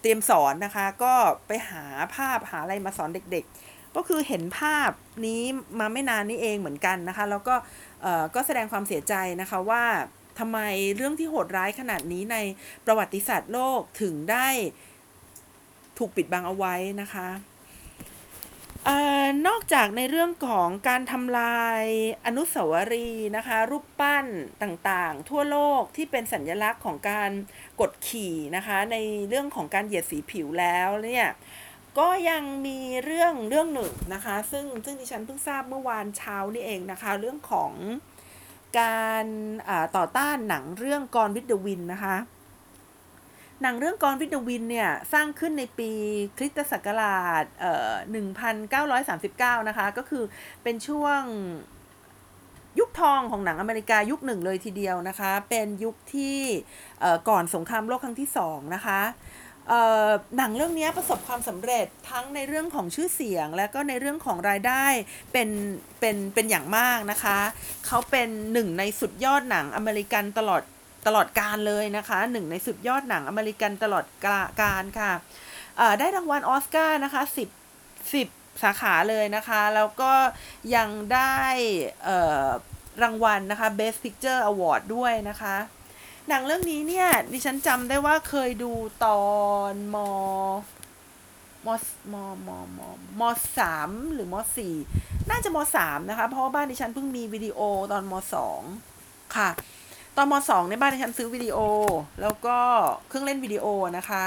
[0.00, 1.14] เตรียมสอนนะคะ ก็
[1.46, 1.84] ไปหา
[2.14, 4.90] ภาพหาอะไรมาสอนเด็กๆ ก็คือเห็นภาพ
[5.26, 5.42] นี้
[5.78, 7.54] มาไม่นานนี้เองเหมือนกันนะคะ แล้วก็
[8.02, 9.84] เออก็แสดงความเสียใจนะคะว่า
[10.38, 10.58] ทำไม
[10.96, 12.36] เรื่องที่โหดร้ายขนาดนี้ใน
[12.86, 14.48] ประวัติศาสตร์โลกถึงได้
[15.98, 17.28] ถูกปิดบังเอาไว้นะคะ
[18.88, 18.90] อ
[19.22, 21.82] อนอกจากในเรื่องของการทำลาย
[22.26, 24.26] อนุสาวรีย์นะคะ รูปปั้น
[24.62, 27.30] ต่างๆ ทั่วโลกที่เป็นสัญลักษณ์ของการ
[27.80, 28.96] กดขี่นะคะ ใน
[29.28, 31.28] เรื่องของการเหยียดสีผิวแล้วเนี่ย
[31.98, 37.72] ก็ยังมีเรื่องเรื่องหนึ่งนะคะ ซึ่งซึ่งดิฉันเพิ่งทราบเมื่อวานเช้านี่เองนะคะ เรื่องของ
[38.80, 39.24] การ
[39.96, 42.16] ต่อต้านหนังเรื่องกรวิดเดวินนะคะ
[43.62, 45.90] หนังเรื่องกรวิดเดวินเนี่ย สร้างขึ้นในปี
[46.36, 47.44] คริสตศักราช
[48.96, 50.24] 1939 นะคะ ก็คือ
[50.62, 51.20] เป็นช่วง
[52.78, 56.38] ยุคทองของหนังอเมริกายุคหนึ่งเลยทีเดียวนะคะ เป็นยุคที่
[57.28, 59.00] ก่อนสงครามโลกครั้งที่สองนะคะ
[60.36, 64.84] หนังเรื่องนี้ประสบความสำเร็จทั้งในเรื่องของชื่อเสียง และก็ในเรื่องของรายได้
[65.32, 65.48] เป็น
[66.00, 67.38] เป็นเป็นอย่างมากนะคะ
[67.86, 70.62] เขาเป็นหนึ่งในสุดยอดหนังอเมริกันตลอด
[71.06, 74.04] ตลอดการเลยนะคะหนึ่งในสุดยอดหนังอเมริกันตลอด
[74.60, 75.12] การค่ะ
[75.98, 77.48] ได้รางวัลออสการ์นะคะสิบ
[78.14, 78.28] สิบ
[78.62, 80.12] สาขาเลยนะคะ แล้วก็
[80.76, 81.38] ยังได้
[83.02, 85.56] รางวัลนะคะ Best Picture Award ด้วยนะคะ
[86.28, 88.72] หนังเรื่องนี้เนี่ย ดิฉันจำได้ว่าเคยดู
[89.04, 89.22] ตอ
[89.72, 89.96] นม
[91.66, 91.68] ม
[92.12, 92.14] ม
[92.46, 92.80] มม
[93.20, 93.22] ม
[93.58, 94.74] สามหรือมสี่
[95.30, 97.60] น่าจะมสามนะคะ เพราะว่าบ้านดิฉันเพิ่งมีวิดีโอ
[97.92, 98.62] ตอนมสอง
[99.36, 99.48] ค่ะ
[100.16, 101.58] ตอนมสองในบ้านดิฉันซื้อวิดีโอ
[102.22, 102.58] แล้วก็
[103.08, 104.24] เครื่องเล่นวิดีโอนะคะ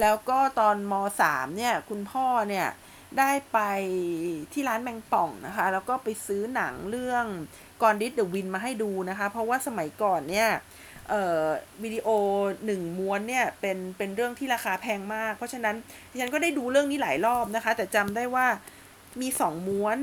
[0.00, 2.68] แล้วก็ตอนมสามเนี่ยคุณพ่อเนี่ย
[3.18, 3.58] ได้ไป
[4.52, 7.24] ที่ร้านแมงป่องนะคะ แล้วก็ไปซื้อหนังเรื่อง
[7.82, 10.48] Gone with the Wind มาให้ดูนะคะ เพราะว่าสมัยก่อนเนี่ย
[11.82, 12.08] วิดีโอ
[12.66, 15.76] หนึ่งม้วนเนี่ยเป็นเป็นเรื่องที่ราคาแพงมาก เพราะฉะนั้น
[16.10, 18.46] ดิฉันก็ได้ดูเรื่องนี้หลายรอบนะคะ แต่จำได้ว่า
[19.20, 19.98] มีสองม้วน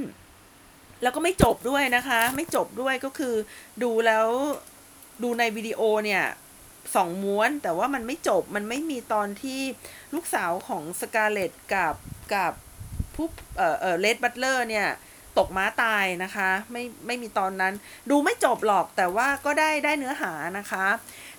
[1.02, 3.36] แล้วก็ไม่จบด้วยนะคะ ไม่จบด้วยก็คือ
[3.84, 4.28] ดูแล้ว
[5.24, 6.24] ดูในวิดีโอเนี่ย
[6.96, 9.62] สองม้วน แต่ว่ามันไม่จบมันไม่มีตอนที่
[10.16, 11.96] ลูกสาวของสการ์เลตต์กับ
[12.36, 12.54] กับ
[13.16, 14.88] ผู้เอ่อเอ่อเลดบัตเลอร์เนี่ย
[15.40, 17.74] ตกม้าตายนะคะ ไม่ไม่มีตอนนั้น
[18.10, 20.86] ดูไม่จบหรอกแต่ว่าก็ได้ได้เนื้อหานะคะ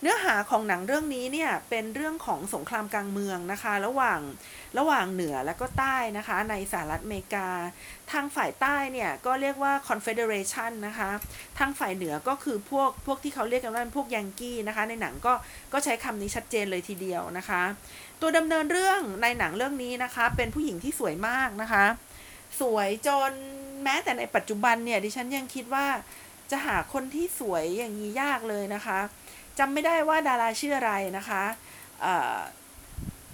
[0.03, 4.21] เนื้อหาของหนังเรื่องนี้เนี่ยเป็นเรื่องของสงครามกลางเมืองนะคะ ระหว่าง
[4.79, 7.49] ระหว่างเหนือและก็ใต้นะคะ ในสหรัฐอเมริกา
[8.13, 11.11] ทางฝ่ายใต้เนี่ยก็เรียกว่า Confederation นะคะ
[11.59, 15.35] ทางฝ่ายเหนือก็คือพวกพวกที่เขาเรียกกันว่าพวกยังกี้นะคะ ในหนังก็
[15.73, 17.63] ก็ใช้คำนี้ชัดเจนเลยทีเดียวนะคะ
[18.21, 21.85] ตัวดำเนินเรื่องในหนังเรื่องนี้นะคะ เป็นผู้หญิงที่สวยมากนะคะ
[22.61, 23.33] สวยจน
[23.85, 25.87] แม้แต่ในปัจจุบันเนี่ยดิฉันยังคิดว่า
[26.51, 28.99] จะหาคนที่สวยอย่างนี้ยากเลยนะคะ
[29.59, 31.45] จำไม่ได้ว่าดาราชื่ออะไรนะคะ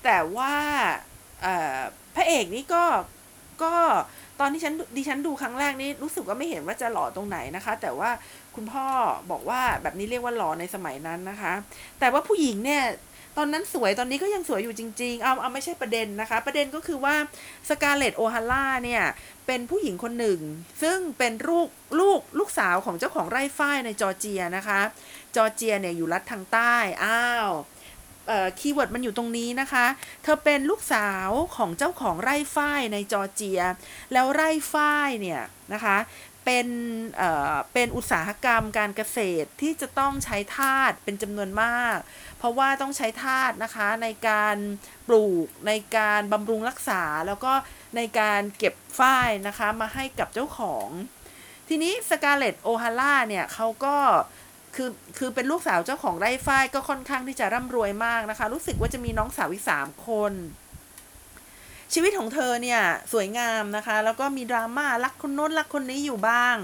[0.04, 0.54] แต่ว่า
[2.14, 2.84] พระเอกนี่ก็
[3.62, 3.74] ก็
[4.40, 8.10] ตอนที่ฉันดิฉันดูครั้งแรกนี้รู้สึกว่าไม่เห็นว่าจะหล่อตรงไหนนะคะ แต่ว่า
[8.54, 8.86] คุณพ่อ
[9.30, 11.52] บอกว่าแบบนี้เรียกว่าหล่อในสมัยนั้นนะคะ
[12.00, 12.82] แต่ว่าผู้หญิงเนี่ย
[13.36, 17.14] ตอนนั้นสวยตอนนี้ก็ยังสวยอยู่จริง ๆ เอาเอาไม่ใช่ประเด็นนะคะ ประเด็นก็คือว่า
[17.68, 19.02] สการ์เลตต์โอฮาร่าเนี่ย
[19.46, 20.40] เป็นผู้หญิงคนหนึ่ง
[20.82, 21.68] ซึ่งเป็นลูก
[22.00, 24.80] ลูกลูกสาวของเจ้าของไร่ฝ้ายในจอร์เจียนะคะ
[25.36, 27.50] จอร์เจียเนี่ยอยู่รัฐทางใต้ อ้าว
[28.58, 29.86] keyword มันอยู่ตรงนี้นะคะ
[30.22, 33.60] เธอเป็นลูกสาวของเจ้าของไร่ฝ้ายในจอร์เจีย
[34.12, 35.42] แล้วไร่ฝ้ายเนี่ย
[35.72, 35.98] นะคะ
[36.44, 36.68] เป็น
[37.16, 41.98] เอ่อเป็นอุตสาหกรรมการเกษตรที่จะต้องใช้ธาตุเป็นจำนวนมาก
[42.44, 44.56] ราะว่าต้องใช้ธาตุนะคะในการ
[45.08, 47.52] ปลูกในการบำรุงรักษา แล้วก็
[47.96, 50.88] ในการเก็บฝ้ายนะคะมาให้กับเจ้าของ
[51.68, 53.96] ทีนี้สกาเลตโอฮาร่าเนี่ยเขาก็
[54.74, 60.32] คือคือเป็นลูกสาวเจ้าของไร่ฝ้ายก็ค่อนข้างที่จะร่ำรวยมากนะคะ รู้สึกว่าจะมีน้องสาวอีกสามคน
[61.92, 66.56] ชีวิตของเธอเนี่ยสวยงามนะคะ แล้วก็มีดราม่ารักคนโน้นรักคนนี้อยู่บ้าง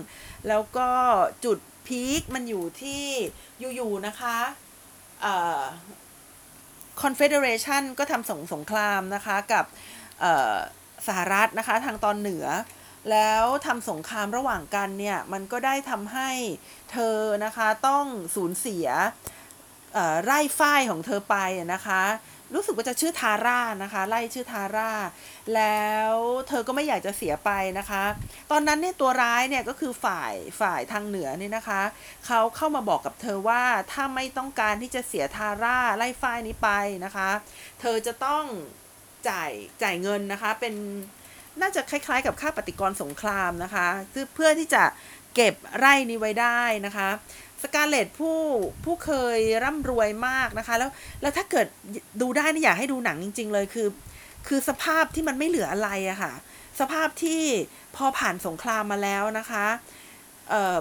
[0.48, 0.88] แล้วก็
[1.44, 3.04] จุด peak มันอยู่ที่
[3.76, 4.38] อยู่ๆนะคะ
[7.02, 9.64] Confederation ก็ทำสงสงครามนะคะกับ
[11.06, 12.46] สหรัฐนะคะทางตอนเหนือ
[13.10, 16.30] แล้วทำสงครามระหว่างกันเนี่ย มันก็ได้ทำให้
[16.92, 18.04] เธอนะคะต้อง
[18.34, 18.86] สูญเสีย
[20.24, 21.36] ไร่ฝ้ายของเธอไป
[21.74, 22.02] นะคะ
[22.54, 24.90] รู้สึกว่าจะชื่อทาร่านะคะ ไล่ชื่อทาร่า
[25.54, 26.12] แล้ว
[26.48, 28.04] เธอก็ไม่อยากจะเสียไปนะคะ
[28.50, 31.82] ตอนนั้นเนี่ยตัวร้ายเนี่ยก็คือฝ่ายฝ่ายทางเหนือเนี่ยนะคะ
[32.26, 36.70] เขาเข้ามาบอกกับเธอว่าถ้าไม่ต้องการที่จะเสียทาร่าไล่ฝ้ายนี้ไป
[37.04, 37.30] นะคะ
[37.80, 38.44] เธอจะต้อง
[39.28, 39.50] จ่าย
[39.82, 40.74] จ่ายเงินนะคะเป็น
[41.60, 43.86] น่าจะคล้ายๆ กับค่าปฏิกรสงครามนะคะ
[44.34, 44.84] เพื่อที่จะ
[45.36, 47.08] เก็บไร่นี้ไว้ได้นะคะ
[47.62, 48.38] สกาเลตผู้
[48.84, 50.90] ผู้เคยร่ำรวยมากนะคะ แล้ว
[51.22, 51.66] แล้วถ้าเกิด
[52.20, 53.88] ดูได้นี่อยากให้ดูหนังจริง ๆ เลยคือ
[54.46, 56.32] คือสภาพที่มันไม่เหลืออะไรอะค่ะ
[56.80, 57.42] สภาพที่
[57.96, 59.66] พอผ่านสงครามมาแล้วนะคะ
[60.50, 60.76] เอ่อ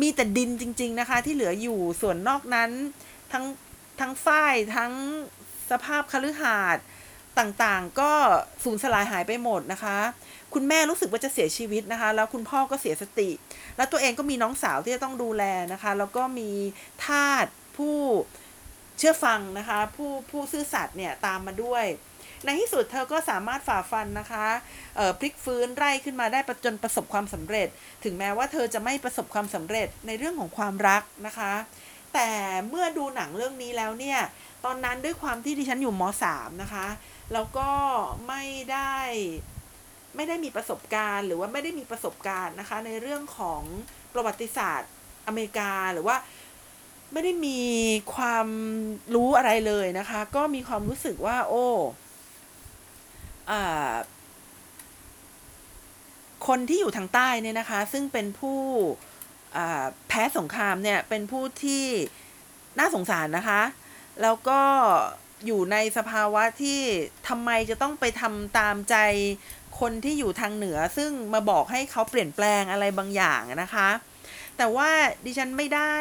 [0.00, 2.70] มีแต่ดินจริง ๆ นะคะ ที่เหลืออยู่ส่วนนอกนั้น
[3.32, 3.44] ทั้ง
[4.00, 4.92] ทั้งฝ้ายทั้ง
[5.70, 6.84] สภาพคฤหาสน์
[7.38, 8.12] ต่างๆ ก็
[8.64, 9.98] สูญสลายหายไปหมดนะคะ
[10.54, 13.30] คุณแม่รู้สึกว่าจะเสียชีวิตนะคะ แล้วคุณพ่อก็เสียสติ
[13.76, 16.50] แล้วตัวเองก็มีน้องสาวที่จะต้องดูแลนะคะ แล้วก็มี
[17.06, 17.98] ทาสผู้
[18.98, 21.84] เชื่อฟังนะคะ ผู้ผู้ซื่อสัตย์เนี่ยตามมาด้วย
[22.44, 24.46] ในที่สุดเธอก็สามารถฝ่าฟันนะคะ
[25.18, 27.68] พลิกฟื้นไร่ขึ้นมาได้จนประสบความสำเร็จ
[28.04, 31.52] ถึงแม้ว่าเธอจะไม่ประสบความสำเร็จในเรื่องของความรักนะคะ
[32.14, 32.30] แต่
[32.68, 34.20] เมื่อดูหนังเรื่องนี้แล้วเนี่ย
[34.64, 36.86] ตอนนั้นด้วยความที่ดิฉันอยู่ม .3 นะคะ
[37.32, 37.70] แล้วก็
[38.28, 38.96] ไม่ได้
[40.16, 43.62] ไม่ได้มีประสบการณ์หรือว่าไม่ได้มีประสบการณ์นะคะ ในเรื่องของ
[44.14, 44.90] ประวัติศาสตร์
[45.26, 46.16] อเมริกาหรือว่า
[47.12, 47.60] ไม่ได้มี
[48.14, 48.48] ความ
[49.14, 51.66] รู้อะไรเลยนะคะ ก็มีความรู้สึกว่า โอ้
[56.46, 58.60] คนที่อยู่ทางใต้เนี่ยนะคะ ซึ่งเป็นผู้
[60.08, 61.84] แพ้สงครามเนี่ย เป็นผู้ที่
[62.78, 63.62] น่าสงสารนะคะ
[64.22, 64.60] แล้วก็
[65.46, 66.80] อยู่ในสภาวะที่
[67.28, 68.96] ทำไมจะต้องไปทำตามใจ
[69.80, 73.88] คนที่อยู่ทางเหนือซึ่งมาบอกให้เขาเปลี่ยนแปลงอะไรบางอย่างนะคะ
[74.56, 74.90] แต่ว่า
[75.24, 75.94] ดิฉันไม่ได้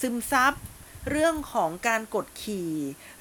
[0.00, 0.54] ซึมซับ
[1.10, 2.72] เรื่องของการกดขี่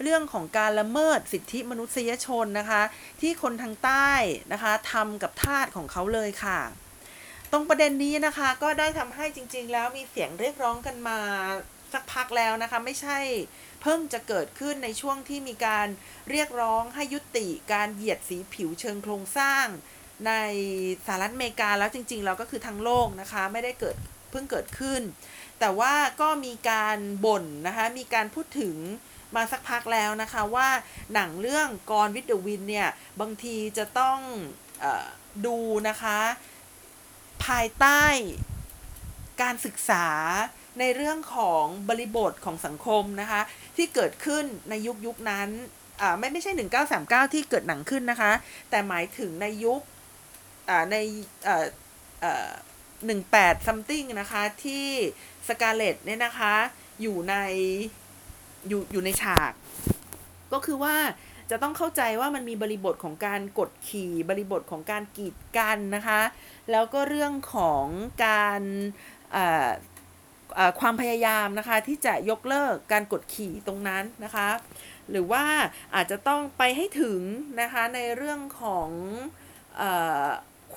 [0.01, 2.81] เรื่องของการละเมิดสิทธิมนุษยชนนะคะ
[3.21, 4.11] ที่คนทางใต้
[4.53, 6.59] นะคะทำกับทาสของเขาเลยค่ะ
[7.51, 11.19] ตรงประเด็นนี้นะคะก็ได้ทำให้จริง ๆ แล้วมีเสียงเรียกร้องกันมา
[11.93, 13.17] สักพักแล้วนะคะ ไม่ใช่
[13.81, 15.87] เพิ่งจะเกิดขึ้นในช่วงที่มีการ
[16.29, 19.65] เรียกร้องให้ยุติการเหยียดสีผิวเชิงโครงสร้าง
[20.27, 20.33] ใน
[21.05, 23.95] สหรัฐอเมริกาแล้วจริงๆเราก็คือทั้งโลกนะคะไม่ได้เกิด
[24.31, 25.01] เพิ่งเกิดขึ้น
[25.59, 28.75] แต่ว่าก็มีการบ่นนะคะมีการพูดถึง
[29.35, 30.69] มาสักพักแล้วนะคะว่า
[31.13, 32.89] หนังเรื่องกรวิดเดวินเนี่ย
[33.21, 34.19] บางทีจะต้อง
[34.83, 34.85] อ
[35.45, 35.57] ดู
[35.89, 36.19] นะคะ
[37.45, 38.03] ภายใต้
[39.41, 40.07] การศึกษา
[40.79, 43.41] ในเรื่องของบริบทของสังคมนะคะ
[43.77, 45.49] ที่เกิดขึ้นในยุคยุคนั้น
[46.01, 46.51] อ่าไม่ไม่ใช่
[47.27, 48.31] 1939 ที่เกิดหนังขึ้นนะคะ
[48.69, 49.81] แต่หมายถึงในยุค
[50.69, 50.95] อ่าใน
[51.45, 51.65] เอ่อ
[52.21, 52.51] เอ่อ
[53.11, 54.85] 18 something นะคะ ที่
[55.47, 56.53] สกาเลตเนี่ยนะคะ
[57.01, 57.35] อยู่ใน
[58.67, 59.51] อยู่อยู่ในฉาก
[60.53, 60.95] ก็คือว่า
[61.51, 66.21] จะต้องเข้าใจว่ามันมีบริบทของการกดขี่บริบทของการกีดกันนะคะ
[66.71, 67.85] แล้วก็เรื่องของ
[68.25, 68.61] การ
[70.79, 74.49] ความพยายามนะคะที่จะยกเลิกการกดขี่ตรงนั้นนะคะ
[75.11, 75.43] หรือว่า
[75.95, 77.21] อาจจะต้องไปให้ถึง
[77.61, 78.89] นะคะในเรื่องของ
[79.81, 79.83] อ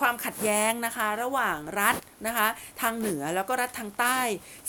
[0.02, 1.94] ความขัดแย้งนะคะระหว่างรัฐ
[2.26, 2.48] นะคะ
[2.80, 4.20] ทางเหนือแล้วก็รัฐทางใต้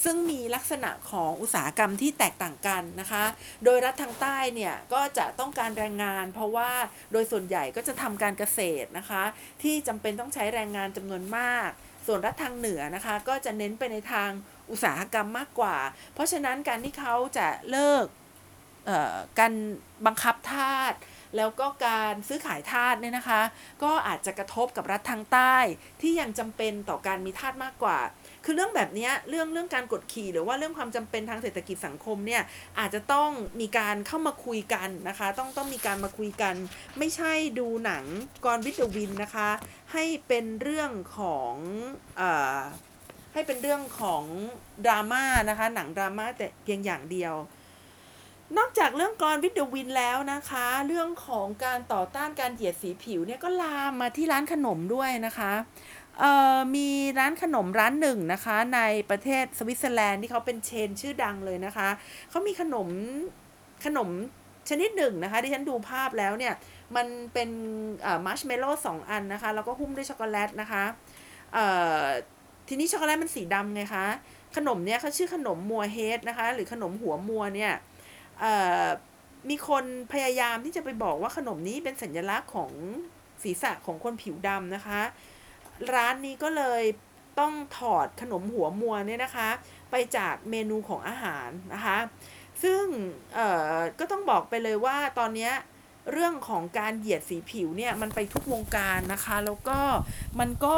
[0.03, 3.23] ซึ่งมีลักษณะของอุตสาหกรรมที่แตกต่างกันนะคะ
[3.63, 6.71] โดยรัฐทางใต้เนี่ยก็จะต้องการแรงงาน เพราะว่า
[7.11, 9.23] โดยส่วนใหญ่ก็จะทำการเกษตรนะคะ
[9.63, 11.69] ที่จำเป็นต้องใช้แรงงานจำนวนมาก
[12.07, 14.29] ส่วนรัฐทางเหนือนะคะ ก็จะเน้นไปในทาง
[14.71, 15.77] อุตสาหกรรมมากกว่า
[16.13, 18.05] เพราะฉะนั้นการที่เขาจะเลิก
[19.39, 19.53] การ
[20.05, 20.93] บังคับทาส
[21.37, 23.41] แล้วก็การซื้อขายทาสเนี่ยนะคะ
[23.83, 25.55] ก็อาจจะกระทบกับรัฐทางใต้
[26.01, 27.99] ที่ยังจำเป็นต่อการมีทาสมากกว่า
[28.45, 32.43] คือเรื่องแบบนี้เรื่องเรื่องการกดขี่ หรือว่าเรื่องความจำเป็นทางเศรษฐกิจสังคมเนี่ย
[32.79, 33.29] อาจจะต้อง
[33.61, 36.55] มีการเข้ามาคุยกันนะคะ ต้องต้องมีการมาคุยกัน
[36.97, 38.03] ไม่ใช่ดูหนัง
[38.45, 39.49] กรวิทวินนะคะ
[39.93, 41.53] ให้เป็นเรื่องของ
[42.19, 42.23] อ
[43.35, 44.23] ให้เป็นเรื่องของ
[44.85, 47.33] ดราม่านะคะ หนังดราม่าแต่เพียงอย่างเดียว
[48.57, 55.51] นอกจากเรื่องกรวิทวินแล้วนะคะ เรื่องของการต่อต้านการเหยียดสีผิวเนี่ยก็ลามมาที่ร้านขนมด้วยนะคะ
[56.19, 61.89] เอ่อมีร้านขนมร้านหนึ่งนะคะ ในประเทศสวิตเซอร์แลนด์ที่เขาเป็น chain ชื่อดังเลยนะคะ
[62.29, 62.87] เขามีขนม
[63.85, 64.09] ขนม
[64.69, 66.53] ชนิดหนึ่งนะคะที่ฉันดูภาพแล้วเนี่ย
[66.95, 67.49] มันเป็น
[68.25, 70.83] มาร์ชเมลโลว์สองอันนะคะ แล้วก็หุ้มด้วยช็อกโกแลตนะคะ
[72.67, 74.05] ทีนี้ช็อกโกแลตมันสีดำไงคะ
[74.55, 77.73] ขนมเนี่ยเขาชื่อขนม Moor Head นะคะ หรือขนมหัวมัวร์เนี่ย
[79.49, 82.71] มีคนพยายามที่จะไปบอกว่าขนมนี้เป็นสัญลักษณ์ของ
[83.43, 85.01] ศีรษะของคนผิวดำนะคะ
[85.93, 86.83] ร้านนี้ก็เลย
[87.39, 89.49] ต้องถอดขนมหัวมัวเนี่ยนะคะ
[89.91, 91.97] ไปจากเมนูของอาหารนะคะ
[92.63, 92.83] ซึ่ง
[93.99, 95.53] ก็ต้องบอกไปเลยว่าตอนเนี้ย
[96.11, 99.79] เรื่องของการเหยียดสีผิวเนี่ย มันไปทุกวงการนะคะ แล้วก็
[100.39, 100.77] มันก็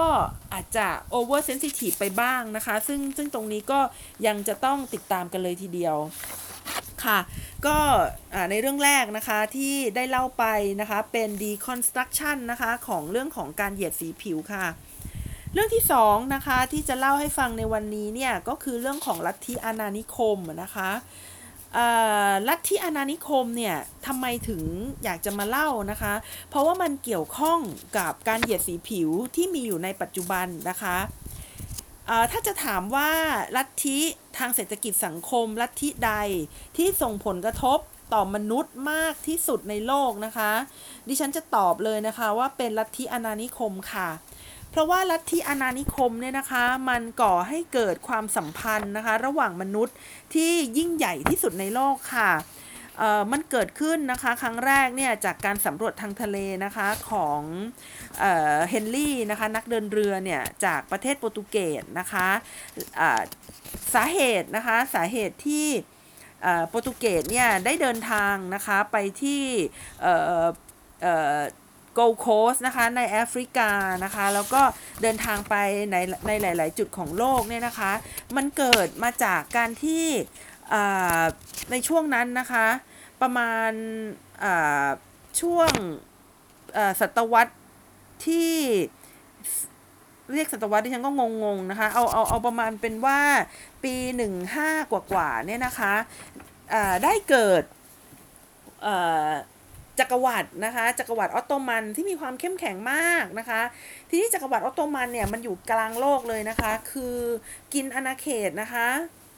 [0.53, 3.79] อาจจะโอเวอร์เซนซิทีฟไปบ้างนะคะ ซึ่งซึ่งตรงนี้ก็
[4.27, 5.97] ยังจะต้องติดตามกันเลยทีเดียว
[7.05, 7.19] ค่ะ
[7.65, 7.77] ก็
[8.49, 10.45] ในเรื่องแรกนะคะที่ได้เล่าไป
[10.81, 14.65] นะคะเป็น deconstruction นะคะของเรื่องของการเหยียดสีผิวค่ะ
[15.53, 20.91] เรื่องที่สองนะคะที่จะเล่าให้ฟังในวันนี้เนี่ยก็คือเรื่องของลัทธิอาณานิคมนะคะ
[22.47, 24.63] ลัทธิอาณานิคมเนี่ยทำไมถึง
[25.03, 26.13] อยากจะมาเล่านะคะ
[26.49, 27.59] เพราะว่ามันเกี่ยวข้อง
[27.97, 30.97] กับการเหยียดสีผิวที่มีอยู่ในปัจจุบันนะคะ
[32.31, 33.11] ถ้าจะถามว่า
[33.55, 33.99] ลัทธิ
[34.37, 36.13] ทางเศรษฐกิจสังคม ลัทธิใด
[36.77, 37.79] ที่ส่งผลกระทบ
[38.13, 40.51] ต่อมนุษย์มากที่สุดในโลกนะคะ
[41.07, 49.95] ดิฉันจะตอบเลยนะคะว่าเป็นลัทธิอาณานิคมค่ะเราะว่าลัทธิอาณานิคมเนี่ยนะคะ มันก่อให้เกิดความสัมพันธ์นะคะ ระหว่างมนุษย์
[50.33, 52.31] ที่ยิ่งใหญ่ที่สุดในโลกค่ะ
[53.31, 57.41] มันเกิดขึ้นนะคะครั้งแรกเนี่ยจากการสำรวจทางทะเลนะคะของ
[58.69, 62.27] เฮนรี่นะคะนักเดินเรือเนี่ยจากประเทศโปรตุเกสนะคะ
[63.93, 65.67] สาเหตุนะคะสาเหตุที่
[66.69, 69.43] โปรตุเกสเนี่ยได้เดินทางนะคะไปที่
[71.99, 73.71] โกลโคสนะคะในแอฟริกา
[74.03, 74.61] นะคะ แล้วก็
[75.01, 75.55] เดินทางไป
[75.91, 77.91] ในในหลาย ๆ จุดของโลกเนี่ยนะคะ
[78.35, 80.07] มันเกิดมาจากการที่
[81.71, 82.67] ในช่วงนั้นนะคะ
[83.21, 83.71] ประมาณ
[85.41, 85.71] ช่วง
[87.01, 87.53] ศตวรรษ
[88.25, 88.53] ที่
[90.33, 91.11] เรียกศตวรรษที่ฉันก็
[91.43, 93.19] งงๆนะคะ เอาเอาเอาประมาณเป็นว่า
[93.83, 93.93] ปี
[94.43, 95.93] 15 กว่าๆเนี่ยนะคะ
[97.03, 97.63] ได้เกิด
[99.99, 103.61] จักรวรรดินะคะ จักรวรรดิออตโตมันที่มีความเข้มแข็งมากนะคะ
[104.09, 107.17] ทีนี้จักรวรรดิออตโตมันเนี่ยมันอยู่กลางโลกเลยนะคะ คือ
[107.73, 108.87] กินอาณาเขตนะคะ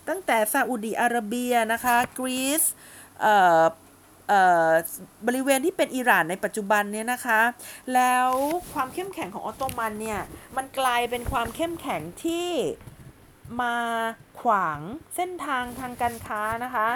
[0.09, 2.63] ตั้งแต่ซาอุดีอาระเบียนะคะกรีซ
[3.21, 3.63] เอ่อ
[4.27, 4.71] เอ่อ
[5.27, 7.41] บริเวณที่เป็นอิหร่านในปัจจุบันเนี่ยนะคะ
[7.93, 8.29] แล้ว
[8.73, 10.21] ความเข้มแข็งของออตโตมันเนี่ย
[10.57, 12.49] มันกลายเป็นความเข้มแข็งที่
[13.61, 13.75] มา
[14.41, 14.79] ขวาง
[15.15, 16.87] เส้นทางทางการค้านะคะ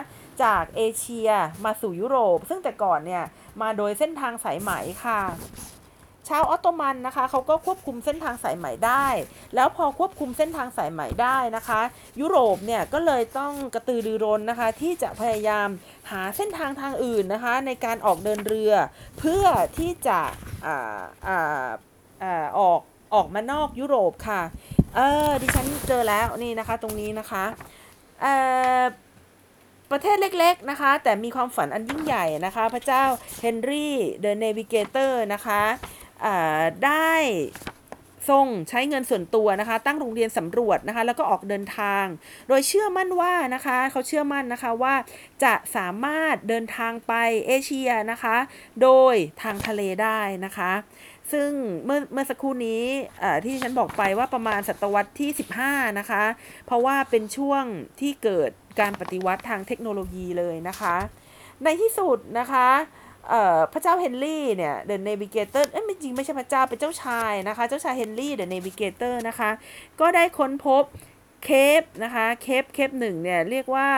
[0.44, 1.30] จากเอเชีย
[1.66, 3.24] มาสู่ยุโรป ซึ่งแต่ก่อนเนี่ย
[3.62, 4.72] มาโดยเส้นทางสายไหม
[5.04, 5.22] ค่ะ
[6.30, 9.08] ชาวออตโตมันนะคะเขาก็ควบคุมเส้นทางสายไหมได้
[9.56, 11.82] แล้วพอควบคุมเส้นทางสายไหมได้นะคะ
[12.22, 15.68] ยุโรปเนี่ยก็เลยต้องกระตือรือร้นนะคะ ที่จะพยายาม
[16.12, 18.74] หาเส้นทางทางอื่นนะคะ ในการออกเดินเรือ
[19.20, 19.46] เพื่อ
[19.78, 20.20] ที่จะ
[20.66, 21.68] อ่าอ่า
[22.24, 22.82] อ่าออก
[23.14, 24.42] ออกมานอกยุโรปค่ะ
[24.96, 27.46] เออดิฉันเจอแล้วนี่นะคะตรงนี้นะคะ
[28.22, 28.36] เอ่
[28.82, 28.84] อ
[29.94, 33.04] ประเทศเล็กๆนะคะ แต่มีความฝันอันยิ่งใหญ่นะคะ พระเจ้า
[33.42, 35.62] Henry the Navigator นะคะ
[36.86, 37.14] ได้
[38.30, 42.06] ทรงใช้เงินส่วนตัวนะคะ ตั้งโรงเรียนสำรวจนะคะ แล้วก็ออกเดินทาง
[42.48, 44.96] โดยเชื่อมั่นว่านะคะเขาเชื่อมั่นนะคะว่า
[45.44, 47.14] จะสามารถเดินทางไป
[47.48, 48.36] เอเชียนะคะ
[48.82, 50.72] โดยทางทะเลได้นะคะ
[51.32, 51.50] ซึ่ง
[51.86, 52.84] เมื่อเมื่อสักครู่นี้
[53.46, 55.30] ที่ฉันบอกไปว่าประมาณศตวรรษที่
[55.64, 56.24] 15 นะคะ
[56.66, 57.64] เพราะว่าเป็นช่วง
[58.00, 60.96] ที่เกิดการปฏิวัติทางเทคโนโลยีเลยนะคะ
[61.64, 62.68] ในที่สุดนะคะ
[63.74, 69.50] พระเจ้าเฮนรี่เนี่ย The Navigator เอ้ยไม่จริงไม่ใช่พระเจ้าเป็นเจ้าชายนะคะ เจ้าชายเฮนรี่ The Navigator นะคะ
[70.00, 70.84] ก็ได้ค้นพบ
[71.46, 71.50] เค
[71.82, 73.90] ปนะคะเคปเคปหนึ่งเนี่ยเรียกว่า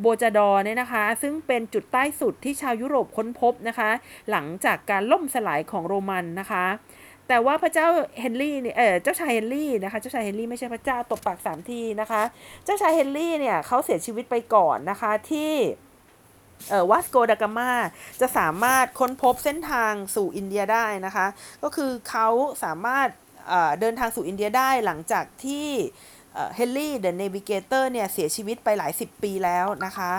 [0.00, 3.90] โบจาดอเนี่ยนะคะ ซึ่งเป็นจุดใต้สุดที่ชาวยุโรปค้นพบนะคะ
[4.30, 6.66] หลังจากการล่มสลายของโรมันนะคะ
[7.28, 7.86] แต่ว่าพระเจ้า
[8.20, 12.22] เฮนรี่เนี่ยเออเจ้าชายเฮนรี่นะคะเจ้าชายเฮนรี่ไม่ใช่พระเจ้าตบปากสามทีนะคะ
[12.64, 15.52] เจ้าชายเฮนรี่เนี่ยเขาเสียชีวิตไปก่อนนะคะที่
[16.70, 17.70] เออวาสโกดากามา
[18.20, 21.26] จะสามารถค้นพบเส้นทางสู่อินเดียได้นะคะ
[21.62, 22.28] ก็คือเขา
[22.64, 23.08] สามารถ
[23.48, 25.68] เดินทางสู่อินเดียได้หลังจากที่
[26.56, 30.12] Henry the Navigator เนี่ยเสียชีวิตไปหลายสิบปีแล้วนะคะ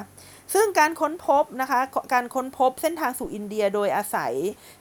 [0.54, 1.80] ซึ่งการค้นพบนะคะ
[2.14, 4.34] การค้นพบเส้นทางสู่อินเดียโดยอาศัย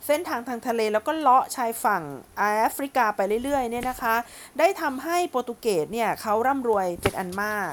[0.06, 2.02] เส้นทางทางทะเลแล้วก็เลาะชายฝั่ง
[2.38, 4.14] แอฟริกาไปเรื่อยๆเนี่ยนะคะ
[4.58, 7.72] ได้ทำให้โปรตุเกสเนี่ยเขาร่ำรวยเป็นอันมาก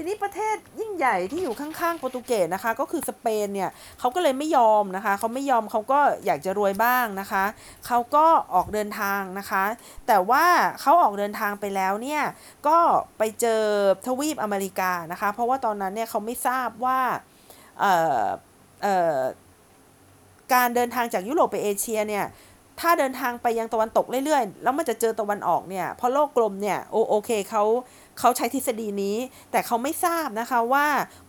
[0.00, 3.70] ทีนี้ประเทศยิ่งใหญ่ที่อยู่ข้างๆโปรตุเกสนะคะ ก็คือสเปนเนี่ย
[4.00, 7.44] เขาก็เลยไม่ยอมนะคะเขาไม่ยอมเขาก็อยากจะรวยบ้างนะคะ
[7.86, 9.64] เขาก็ออกเดินทางนะคะ
[10.06, 10.44] แต่ว่า
[10.80, 12.22] เขาออกเดินทางไปแล้วเนี่ย
[12.66, 12.78] ก็
[13.18, 13.62] ไปเจอ
[14.06, 17.00] ทวีปอเมริกานะคะ เพราะว่าตอนนั้นเนี่ยเขาไม่ทราบว่า
[17.80, 18.24] เอ่อ
[18.82, 19.18] เอ่อ
[20.54, 22.26] การเดินทางจากยุโรปไปเอเชียเนี่ย
[22.80, 27.64] ถ้าเดินทางไปยังตะวันตกเรื่อยๆ แล้วมันจะเจอตะวันออกเนี่ยเพราะโลกกลมเนี่ยโอโอเคเขา
[28.18, 29.16] เขาใช้ทฤษฎีนี้
[29.50, 30.86] แต่เขาไม่ทราบนะคะว่า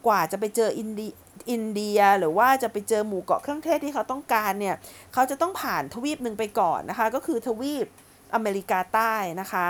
[0.07, 1.13] กว่าจะไปเจออินเดีย
[1.51, 4.75] อินเดียหรือว่าจะไปเจอหมู่เกาะเครื่องเทศที่เขาต้องการเนี่ย
[5.13, 7.87] เขาจะต้องผ่านทวีปหนึ่งไปก่อนนะคะ ก็คือทวีป
[8.33, 9.67] อเมริกาใต้นะคะ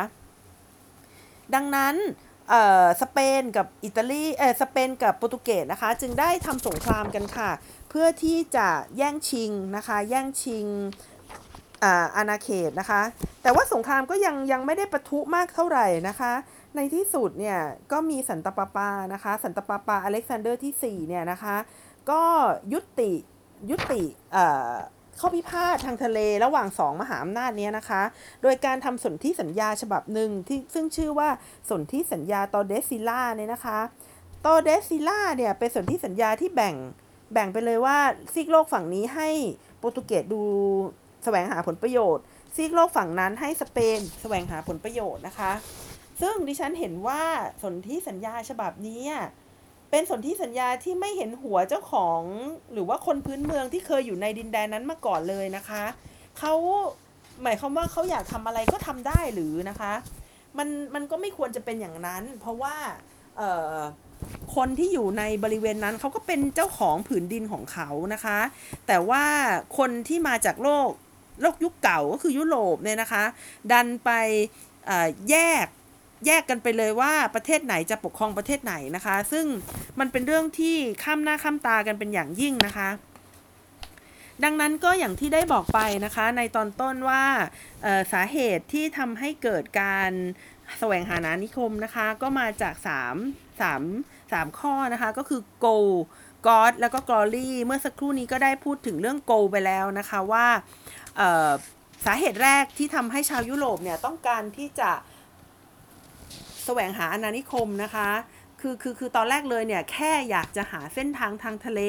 [1.56, 1.96] ดังนั้น
[2.50, 7.52] เออสเปนกับอิตาลีเออสเปนกับโปรตุเกสนะคะ จึงได้ทำสงครามกันค่ะ
[7.90, 8.68] เพื่อที่จะ
[8.98, 10.68] แย่งชิงนะคะ แย่งชิง
[11.84, 13.02] อาอาณาเขตนะคะ
[13.42, 16.34] แต่ว่าสงครามก็ยังยังไม่ได้ปะทุมากเท่าไหร่นะคะ
[16.80, 17.60] ในที่สุดเนี่ย
[17.92, 21.56] ก็มีสันตปาปานะคะ สันตปาปาอเล็กซานเดอร์ที่4เนี่ยนะคะ
[22.12, 22.22] ก็
[22.74, 23.12] ยุติ
[23.70, 24.02] ยุติ
[24.32, 24.74] เอ่อ
[25.20, 28.02] ข้อพิพาททางทะเลระหว่างสองมหาอำนาจเนี้ยนะคะ
[28.42, 31.30] โดยการทำสนธิสัญญาฉบับหนึ่งที่ซึ่งชื่อว่า
[31.70, 33.80] สนธิสัญญาตอร์เดซิลลาสเนี่ยนะคะ
[34.46, 36.76] ตอร์เดซิลลาสเนี่ยเป็นสนธิสัญญาที่แบ่ง
[37.34, 37.98] แบ่งไปเลยว่า
[38.34, 39.30] ซีกโลกฝั่งนี้ให้
[39.78, 40.42] โปรตุเกสดู
[41.24, 42.24] แสวงหาผลประโยชน์
[42.56, 45.52] ซีกโลกฝั่งนั้นให้สเปนแสวงหาผลประโยชน์นะคะ
[46.22, 47.22] ซึ่งดิฉันเห็นว่า
[47.64, 49.02] สนธิสัญญาฉบับนี้
[49.92, 52.22] เป็นสนธิสัญญาที่ไม่เห็นหัวเจ้าของ
[52.74, 55.84] หรือว่าคนพื้นเมืองที่เคยอยู่ในดินแดนนั้นมาก่อนเลยนะคะ
[56.40, 56.54] เขา
[57.44, 59.94] หมายความว่าเขาอยากทำอะไรก็ทำได้หรือนะคะ
[60.58, 62.76] มันมันก็ไม่ควรจะเป็นอย่างนั้น เพราะว่า
[63.38, 63.76] เอ่อ
[64.56, 68.40] คนที่อยู่ในบริเวณนั้นเขาก็เป็นเจ้าของผืนดินของเขานะคะ
[68.88, 69.24] แต่ว่า
[69.78, 70.90] คนที่มาจากโลก
[71.42, 73.24] โลกยุคเก่าก็คือยุโรปเนี่ยนะคะ
[73.72, 74.10] ดันไป
[75.32, 75.68] แยก
[76.26, 79.46] แยกกันไปเลยว่าประเทศไหนจะปกครองประเทศไหนนะคะ ซึ่ง
[80.00, 82.90] มันเป็นเรื่องที่ข้ามหน้าข้ามตากันเป็นอย่างยิ่งนะคะ
[84.44, 87.24] ดังนั้นก็อย่างที่ได้บอกไปนะคะ ในตอนต้นว่า
[88.14, 90.12] สาเหตุที่ทำให้เกิดการ
[90.80, 95.78] แสวงหาอานิคมนะคะ ก็มาจาก 3 3 3 ข้อนะคะ ก็คือ go
[96.48, 100.48] God แล้วก็ glory เมื่อสักครู่นี้ก็ได้พูดถึงเรื่อง go ไปแล้วนะคะว่า
[102.06, 104.92] สาเหตุแรกที่ทำให้ชาวยุโรปเนี่ยต้องการที่จะ
[106.70, 108.10] สวงหาอาณานิคมนะคะ
[108.62, 111.82] คือคือคือตอนแรกเลยเนี่ยแค่อยากจะหาเส้นทางทางทะเล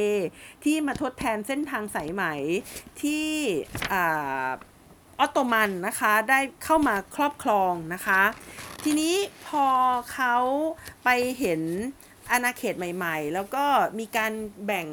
[0.65, 2.23] ที่มาทดแทนเส้นทางสายไหม
[3.03, 3.27] ที่
[3.93, 4.49] อ่า
[5.21, 8.23] ออตโตมันนะคะได้เข้ามาครอบครองนะคะ
[8.85, 9.15] ทีนี้
[9.47, 9.67] พอ
[10.13, 10.37] เขา
[11.05, 11.09] ไป
[11.39, 11.63] เห็น
[12.33, 13.65] อาณาเขตใหม่ ๆ แล้วก็
[13.99, 14.33] มีการ
[14.67, 14.89] แบ่ง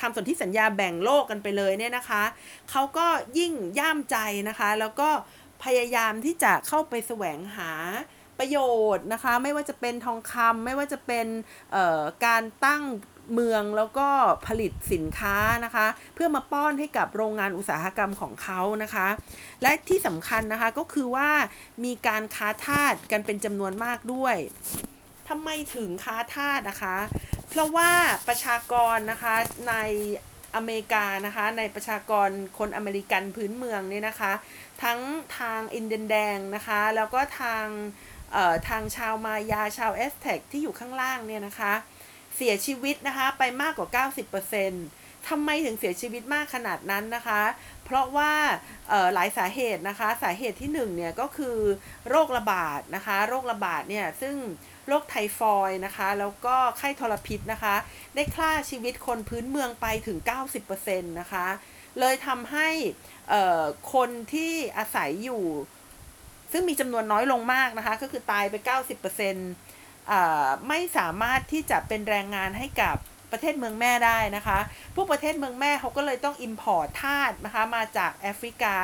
[0.00, 2.22] ทำสนธิสัญญาแบ่งโลกกันไปเลยเนี่ยนะคะ
[2.70, 3.06] เขาก็
[3.38, 4.16] ยิ่งย่ามใจ
[4.48, 5.08] นะคะ แล้วก็
[5.64, 7.72] พยายามที่จะเข้าไปแสวงหา
[8.40, 8.58] ประโย
[8.96, 11.26] ชน์นะคะ ไม่ว่าจะเป็นทองคำไม่ว่าจะเป็น
[12.26, 12.82] การตั้ง
[13.34, 14.08] เมืองแล้วก็
[14.46, 19.08] ผลิตสินค้านะคะ เพื่อมาป้อนให้กับโรงงานอุตสาหกรรมของเขานะคะ
[19.62, 21.30] และที่สำคัญนะคะก็คือว่า
[21.84, 24.36] มีการค้าทาสกันเป็นจำนวนมากด้วย
[25.28, 26.96] ทำไมถึงค้าทาสนะคะ
[27.48, 27.90] เพราะว่า
[28.28, 29.34] ประชากรนะคะ
[29.68, 29.74] ใน
[30.56, 32.28] อเมริกานะคะในประชากร
[32.58, 34.32] คนอเมริกันพื้นเมืองเนี่ยนะคะ
[34.82, 35.00] ทั้ง
[35.38, 37.66] ทางอินเดียนแดงนะคะ แล้วก็ทาง
[38.68, 41.72] ทางชาวมายาชาวแอซเท็กที่อยู่ข้างล่างเนี่ยนะคะ
[42.36, 44.06] เสียชีวิตนะคะไปมากกว่า
[44.74, 47.42] 90%ทำไมถึงเสียชีวิตมากขนาดนั้นนะคะ
[47.84, 48.32] เพราะว่า
[49.14, 51.58] หลายสาเหตุนะคะ สาเหตุที่หนึ่งเนี่ยก็คือ
[52.08, 54.36] โรคระบาดนะคะ โรคระบาดเนี่ยซึ่ง
[54.88, 57.74] โรคไทฟอยด์นะคะ แล้วก็ไข้ทรพิษนะคะ
[58.14, 60.18] ได้ฆ่าชีวิตคนพื้นเมืองไปถึง
[60.64, 61.46] 90%นะคะ
[62.00, 62.68] เลยทำให้
[63.94, 65.44] คนที่อาศัยอยู่
[66.52, 68.54] ซึ่งมีจำนวนน้อยลงมากนะคะ ก็คือตายไป
[69.32, 72.96] 90%อ่าไม่สามารถที่จะเป็นแรงงานให้กับ
[73.32, 74.58] ประเทศเมืองแม่ได้นะคะ
[74.94, 78.76] พวกประเทศเมืองแม่เขาก็เลยต้อง import ทาสนะคะมาจากแอฟริกา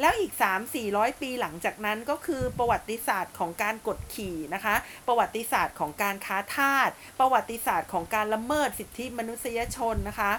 [0.00, 0.32] แล้วอีก
[0.76, 4.74] 3-400 ปีหลังจากนั้นก็คือประวัติศาสตร์ของการกดขี่นะคะ
[5.06, 6.88] ประวัติศาสตร์ของการค้าทาส
[7.20, 10.32] ประวัติศาสตร์ของการละเมิดสิทธิมนุษยชนนะคะ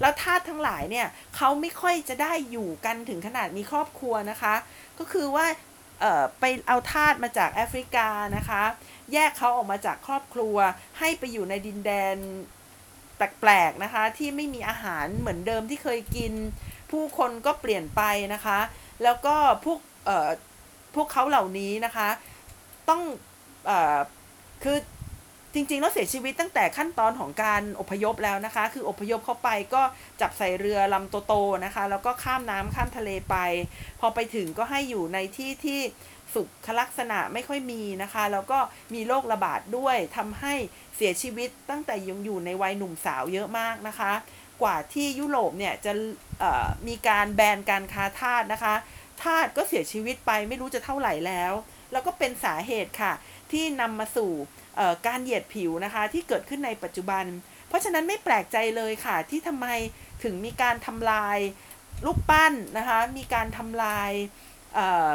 [0.00, 1.06] แล้วทาสทั้งหลายเนี่ย
[1.36, 4.54] เขาไม่ค่อยจะได้อยู่กันถึงขนาดมีครอบครัวนะคะ
[4.98, 5.46] ก็คือว่า
[6.40, 8.62] ไปเอาทาสมาจากแอฟริกานะคะ
[9.12, 10.56] แยกเขาออกมาจากครอบครัว
[10.98, 12.16] ให้ไปอยู่ในดินแดน
[13.16, 16.32] แปลกๆนะคะ ที่ไม่มีอาหารเหมือนเดิมที่เคยกิน
[16.90, 18.02] ผู้คนก็เปลี่ยนไป
[18.34, 18.58] นะคะ
[19.02, 19.34] แล้วก็
[19.64, 20.30] พวกเออ
[20.94, 22.08] พวกเขาเหล่านี้นะคะ
[22.88, 23.02] ต้อง
[23.66, 23.98] เออ
[24.62, 24.78] คือ
[25.56, 29.82] จริงๆแล้วเสียชีวิตตั้งแต่ขั้นตอนของการอพยพแล้วนะคะ คืออพยพเข้าไปก็
[30.20, 33.36] จับใส่เรือลำโตๆนะคะ แล้วก็ข้ามน้ำข้ามทะเลไป
[34.00, 35.80] พอไปถึงก็ให้อยู่ในที่ที่
[36.34, 38.58] สุขลักษณะไม่ค่อยมีนะคะ แล้วก็
[38.94, 40.54] มีโรคระบาดด้วยทำให้
[40.96, 44.12] เสียชีวิตตั้งแต่ยังอยู่ในวัยหนุ่มสาวเยอะมากนะคะ
[44.62, 45.92] กว่าที่ยุโรปเนี่ยจะ
[46.88, 48.74] มีการแบนการค้าทาสนะคะ
[49.22, 51.52] ทาสก็เสียชีวิตไปไม่รู้จะเท่าไหร่แล้ว
[51.92, 53.12] แล้วก็เป็นสาเหตุค่ะ
[53.52, 54.32] ที่นำมาสู่
[55.06, 57.24] การเหยียดผิวนะคะที่เกิดขึ้นในปัจจุบัน
[57.68, 59.66] เพราะฉะนั้นไม่แปลกใจเลยค่ะที่ทำไม
[60.22, 61.38] ถึงมีการทำลาย
[62.04, 64.10] รูปปั้นนะคะมีการทำลาย
[64.74, 65.10] เอ่อ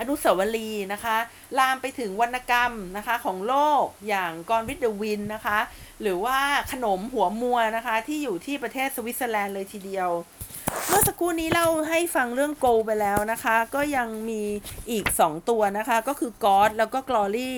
[0.00, 1.16] อนุสาวรีย์นะคะ
[1.58, 5.58] ลามไปถึงวรรณกรรมนะคะของโลกอย่าง Gone with the Wind นะคะ
[6.02, 6.38] หรือว่า
[6.72, 10.10] ขนมหัวมัวร์นะคะที่อยู่ที่ประเทศสวิตเซอร์แลนด์เลยทีเดียว
[10.88, 14.42] เมื่อสักครู่นี้เล่าให้ฟังเรื่องโกไปแล้วนะคะ ก็ยังมี
[14.90, 17.52] อีก 2 ตัวนะคะ ก็คือกอ d แล้วก็ Glory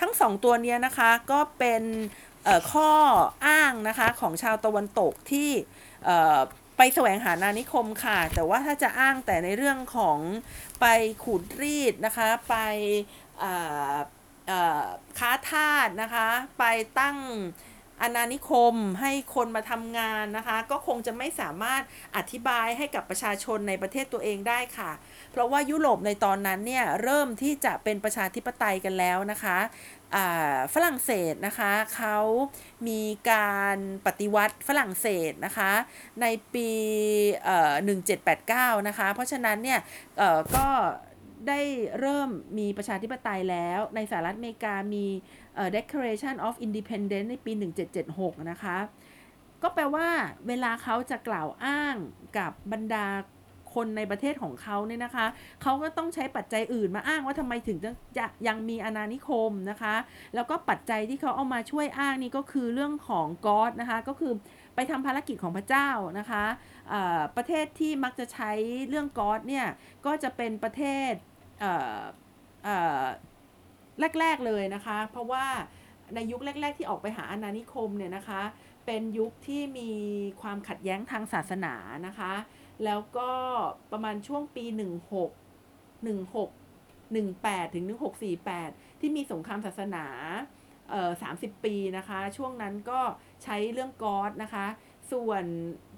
[0.00, 1.82] ทั้ง 2 ตัวเนี้ยนะคะก็เป็น
[2.72, 2.90] ข้อ
[3.46, 5.50] อ้างนะคะของชาวตะวันตกที่
[6.76, 10.18] ไปแสวงหานานิคมค่ะ แต่ว่าถ้าจะอ้างแต่ในเรื่องของ
[10.80, 10.86] ไป
[11.22, 12.56] ขูดรีดนะคะ ไป
[15.18, 16.28] ค้าทาสนะคะ
[16.58, 16.64] ไป
[16.98, 17.16] ตั้ง
[18.02, 21.82] อาณานิคมให้คนมาทำงานนะคะ ก็คงจะไม่สามารถ
[22.16, 24.90] อธิบายให้กับประชาชนในประเทศตัวเองได้ค่ะ
[25.32, 29.58] เพราะว่ายุโรปในตอนนั้นเนี่ยเริ่มที่จะเป็นประชาธิปไตยกันแล้วนะคะ
[30.74, 32.18] ฝรั่งเศสนะคะเขา
[32.88, 35.72] มีการปฏิวัติฝรั่งเศสนะคะ
[36.20, 36.70] ในปี
[37.98, 39.80] 1789 นะคะ เพราะฉะนั้นเนี่ย
[40.56, 40.68] ก็
[41.48, 41.60] ได้
[42.00, 45.06] เริ่มมีประชาธิปไตยแล้วในสหรัฐอเมริกามี
[45.76, 47.52] Declaration of Independence ในปี
[48.00, 48.76] 1776 นะคะ
[49.62, 50.08] ก็แปลว่า
[50.48, 51.96] เวลาเขาจะกล่าวอ้าง
[52.38, 53.06] กับบรรดา
[53.74, 55.26] คนในประเทศของเขาเนี่ยนะคะ
[55.62, 57.90] เขาก็ต้องใช้ปัจจัยอื่นมาอ้างว่าทำไมถึงจะ
[58.48, 59.94] ยังมีอาณานิคมนะคะ
[60.34, 64.32] แล้วก็ปัจจัยที่เขาเอามาช่วยอ้างนี่ก็คือเรื่องของกอดนะคะ ก็คือ
[64.74, 66.44] ไปทำภารกิจของพระเจ้านะคะ
[67.36, 68.50] ประเทศที่มักจะใช้
[68.88, 69.66] เรื่องกอดเนี่ย
[70.06, 71.12] ก็จะเป็นประเทศ
[74.20, 75.44] แรก ๆเลยนะคะ เพราะว่า
[76.14, 78.42] ในยุคแรก ๆ ที่ออกไปหาอาณานิคมเนี่ยนะคะ
[78.86, 79.90] เป็นยุคที่มี
[80.42, 81.74] ความขัดแย้งทางศาสนา
[82.06, 82.32] นะคะ
[82.84, 83.30] แล้วก็
[83.92, 84.78] ประมาณช่วงปี 16
[86.06, 86.48] 16
[87.16, 87.84] 18ถึง
[88.42, 90.06] 1648 ที่มีสงครามศาสนา
[90.90, 93.00] เอ่อ30 ปีนะคะ ช่วงนั้นก็
[93.42, 94.66] ใช้เรื่องกอดนะคะ
[95.12, 95.44] ส่วน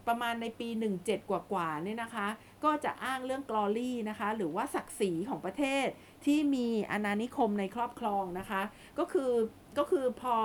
[0.09, 0.68] ประมาณในปี
[1.03, 2.26] 17 กว่าๆเนี่ยนะคะ
[2.64, 5.86] ก็จะอ้างเรื่องกลอรี่นะคะ หรือว่าศักดิ์ศรีของประเทศ
[6.24, 8.62] ที่มีอาณานิคมในครอบครองนะคะ
[8.98, 9.32] ก็คือ
[9.78, 10.36] ก็คือพอ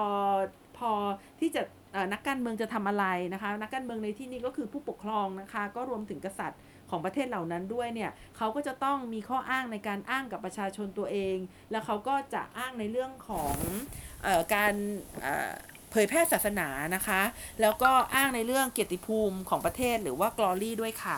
[0.78, 0.92] พอ
[1.40, 1.62] ที่จะ
[2.14, 11.38] นักการเมืองจะทำอะไรนะคะ นักการเมืองในที่นี้ก็คือผู้ปกครองนะคะ ก็รวมถึงกษัตริย์ของประเทศเหล่านั้นด้วยเนี่ยเขาก็จะต้องมีข้ออ้างในการอ้างกับประชาชนตัวเอง
[11.72, 13.56] แล้วเขาก็จะอ้างในเรื่องของ
[14.26, 14.74] ออการ
[15.92, 17.22] เผยแพร่ศาสนานะคะ
[17.62, 21.18] แล้วก็อ้างในเรื่องเกียรติภูมิของประเทศหรือว่า glory ด้วยค่ะ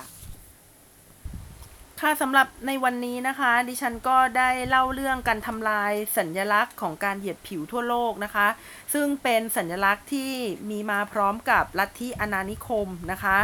[2.02, 8.48] ค่ะสำหรับในวันนี้นะคะ ดิฉันก็ได้เล่าเรื่องการทำลายสัญญลักษณ์ของการเหยียดผิวทั่วโลกนะคะ
[8.94, 10.32] ซึ่งเป็นสัญลักษณ์ที่
[10.70, 13.38] มีมาพร้อมกับลัทธิอาณานิคมนะคะ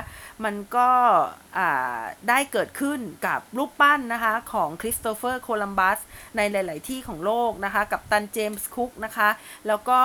[0.43, 0.89] มันก็
[2.29, 5.99] ได้เกิดขึ้นกับรูปปั้นนะคะของคริสโตเฟอร์โคลัมบัส
[6.37, 9.29] ในหลาย ๆ ที่ของโลกนะคะ กับตันเจมส์คุกนะคะ
[9.67, 10.01] แล้วก็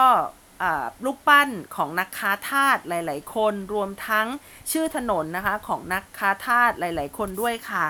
[1.05, 4.27] รูปปั้นของนักค้าทาสหลาย ๆ คนรวมทั้ง
[4.73, 7.87] ชื่อถนนนะคะของนักค้าทาสหลาย ๆ คนด้วยค่ะ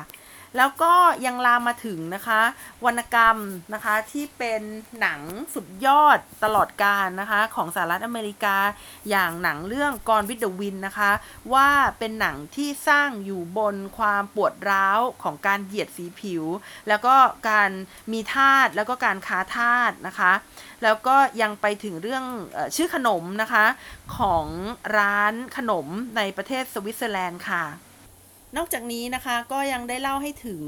[0.57, 0.92] แล้วก็
[1.26, 2.40] ยังลามมาถึงนะคะ
[2.84, 3.38] วรรณกรรม
[3.74, 4.62] นะคะที่เป็น
[5.01, 5.20] หนัง
[5.55, 8.57] สุดยอดตลอดกาลนะคะของสหรัฐอเมริกา
[9.11, 11.11] อย่างหนังเรื่องกรวิดเดวินนะคะ
[11.55, 16.44] ว่าเป็นหนังที่สร้างอยู่บนความปวดร้าวของการเหยียดสีผิว
[16.88, 17.14] แล้วก็
[17.49, 17.70] การ
[18.12, 20.32] มีทาสแล้วก็การค้าทาสนะคะ
[20.82, 22.24] แล้วก็ยังไปถึงเรื่อง
[22.76, 23.64] ชื่อขนมนะคะ
[24.18, 24.46] ของ
[24.99, 25.86] ร้านขนม
[26.16, 27.64] ในประเทศสวิตเซอร์แลนด์ค่ะ
[28.57, 30.62] นอกจากนี้นะคะก็ยังได้เล่าให้ถึง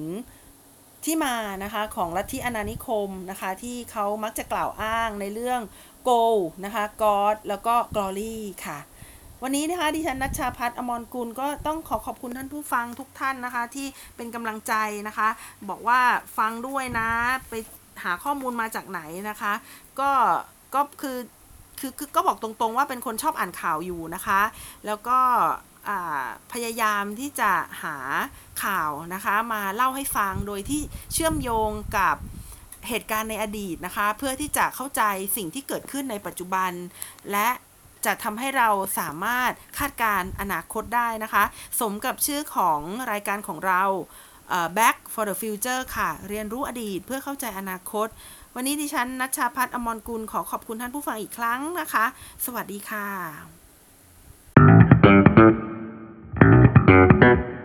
[1.05, 5.61] ที่มานะคะของลัทธิอาณานิคมนะคะที่เขามักจะกล่าวอ้างในเรื่อง
[6.09, 6.23] go
[6.65, 8.79] นะคะ god แล้วก็ glory ค่ะ
[9.43, 14.75] วันนี้นะคะดิฉันนัชชาพัฒน์อมรกุลก็ต้องขอขอบคุณท่านผู้ฟังทุกท่านนะคะ ที่เป็นกำลังใจ
[15.09, 15.29] นะคะ
[15.69, 16.01] บอกว่า
[16.39, 17.09] ฟังด้วยนะ
[17.49, 17.55] ไป
[18.03, 19.01] หาข้อมูลมาจากไหน
[19.31, 19.53] นะคะ
[20.01, 20.11] ก็
[20.75, 21.19] ก็คือ
[21.81, 24.41] คือคือก็บอกตรงๆว่าเป็นคนชอบอ่านข่าวอยู่นะคะ
[24.87, 25.19] แล้วก็
[26.53, 27.53] พยายามที่จะ
[27.83, 27.97] หา
[28.65, 32.17] ข่าวนะคะมาเล่าให้ฟังโดยที่เชื่อมโยงกับ
[32.89, 35.03] เหตุการณ์ในอดีตนะคะ เพื่อที่จะเข้าใจ
[35.37, 36.71] สิ่งที่เกิดขึ้นในปัจจุบัน
[37.33, 37.49] และ
[38.07, 38.69] จะทำให้เรา
[38.99, 41.45] สามารถคาดการณ์อนาคตได้นะคะ
[41.81, 42.81] สมกับชื่อของ
[43.13, 43.83] รายการของเรา
[44.79, 48.09] Back for the Future ค่ะ เรียนรู้อดีตเพื่อเข้าใจอนาคต
[48.55, 52.05] วันนี้ดิฉันนัชชาพัฒน์อมรกุลขอขอบคุณท่านผู้ฟังอีกครั้งนะคะ
[52.45, 53.60] สวัสดีค่ะ
[55.03, 55.27] thank
[56.89, 57.60] you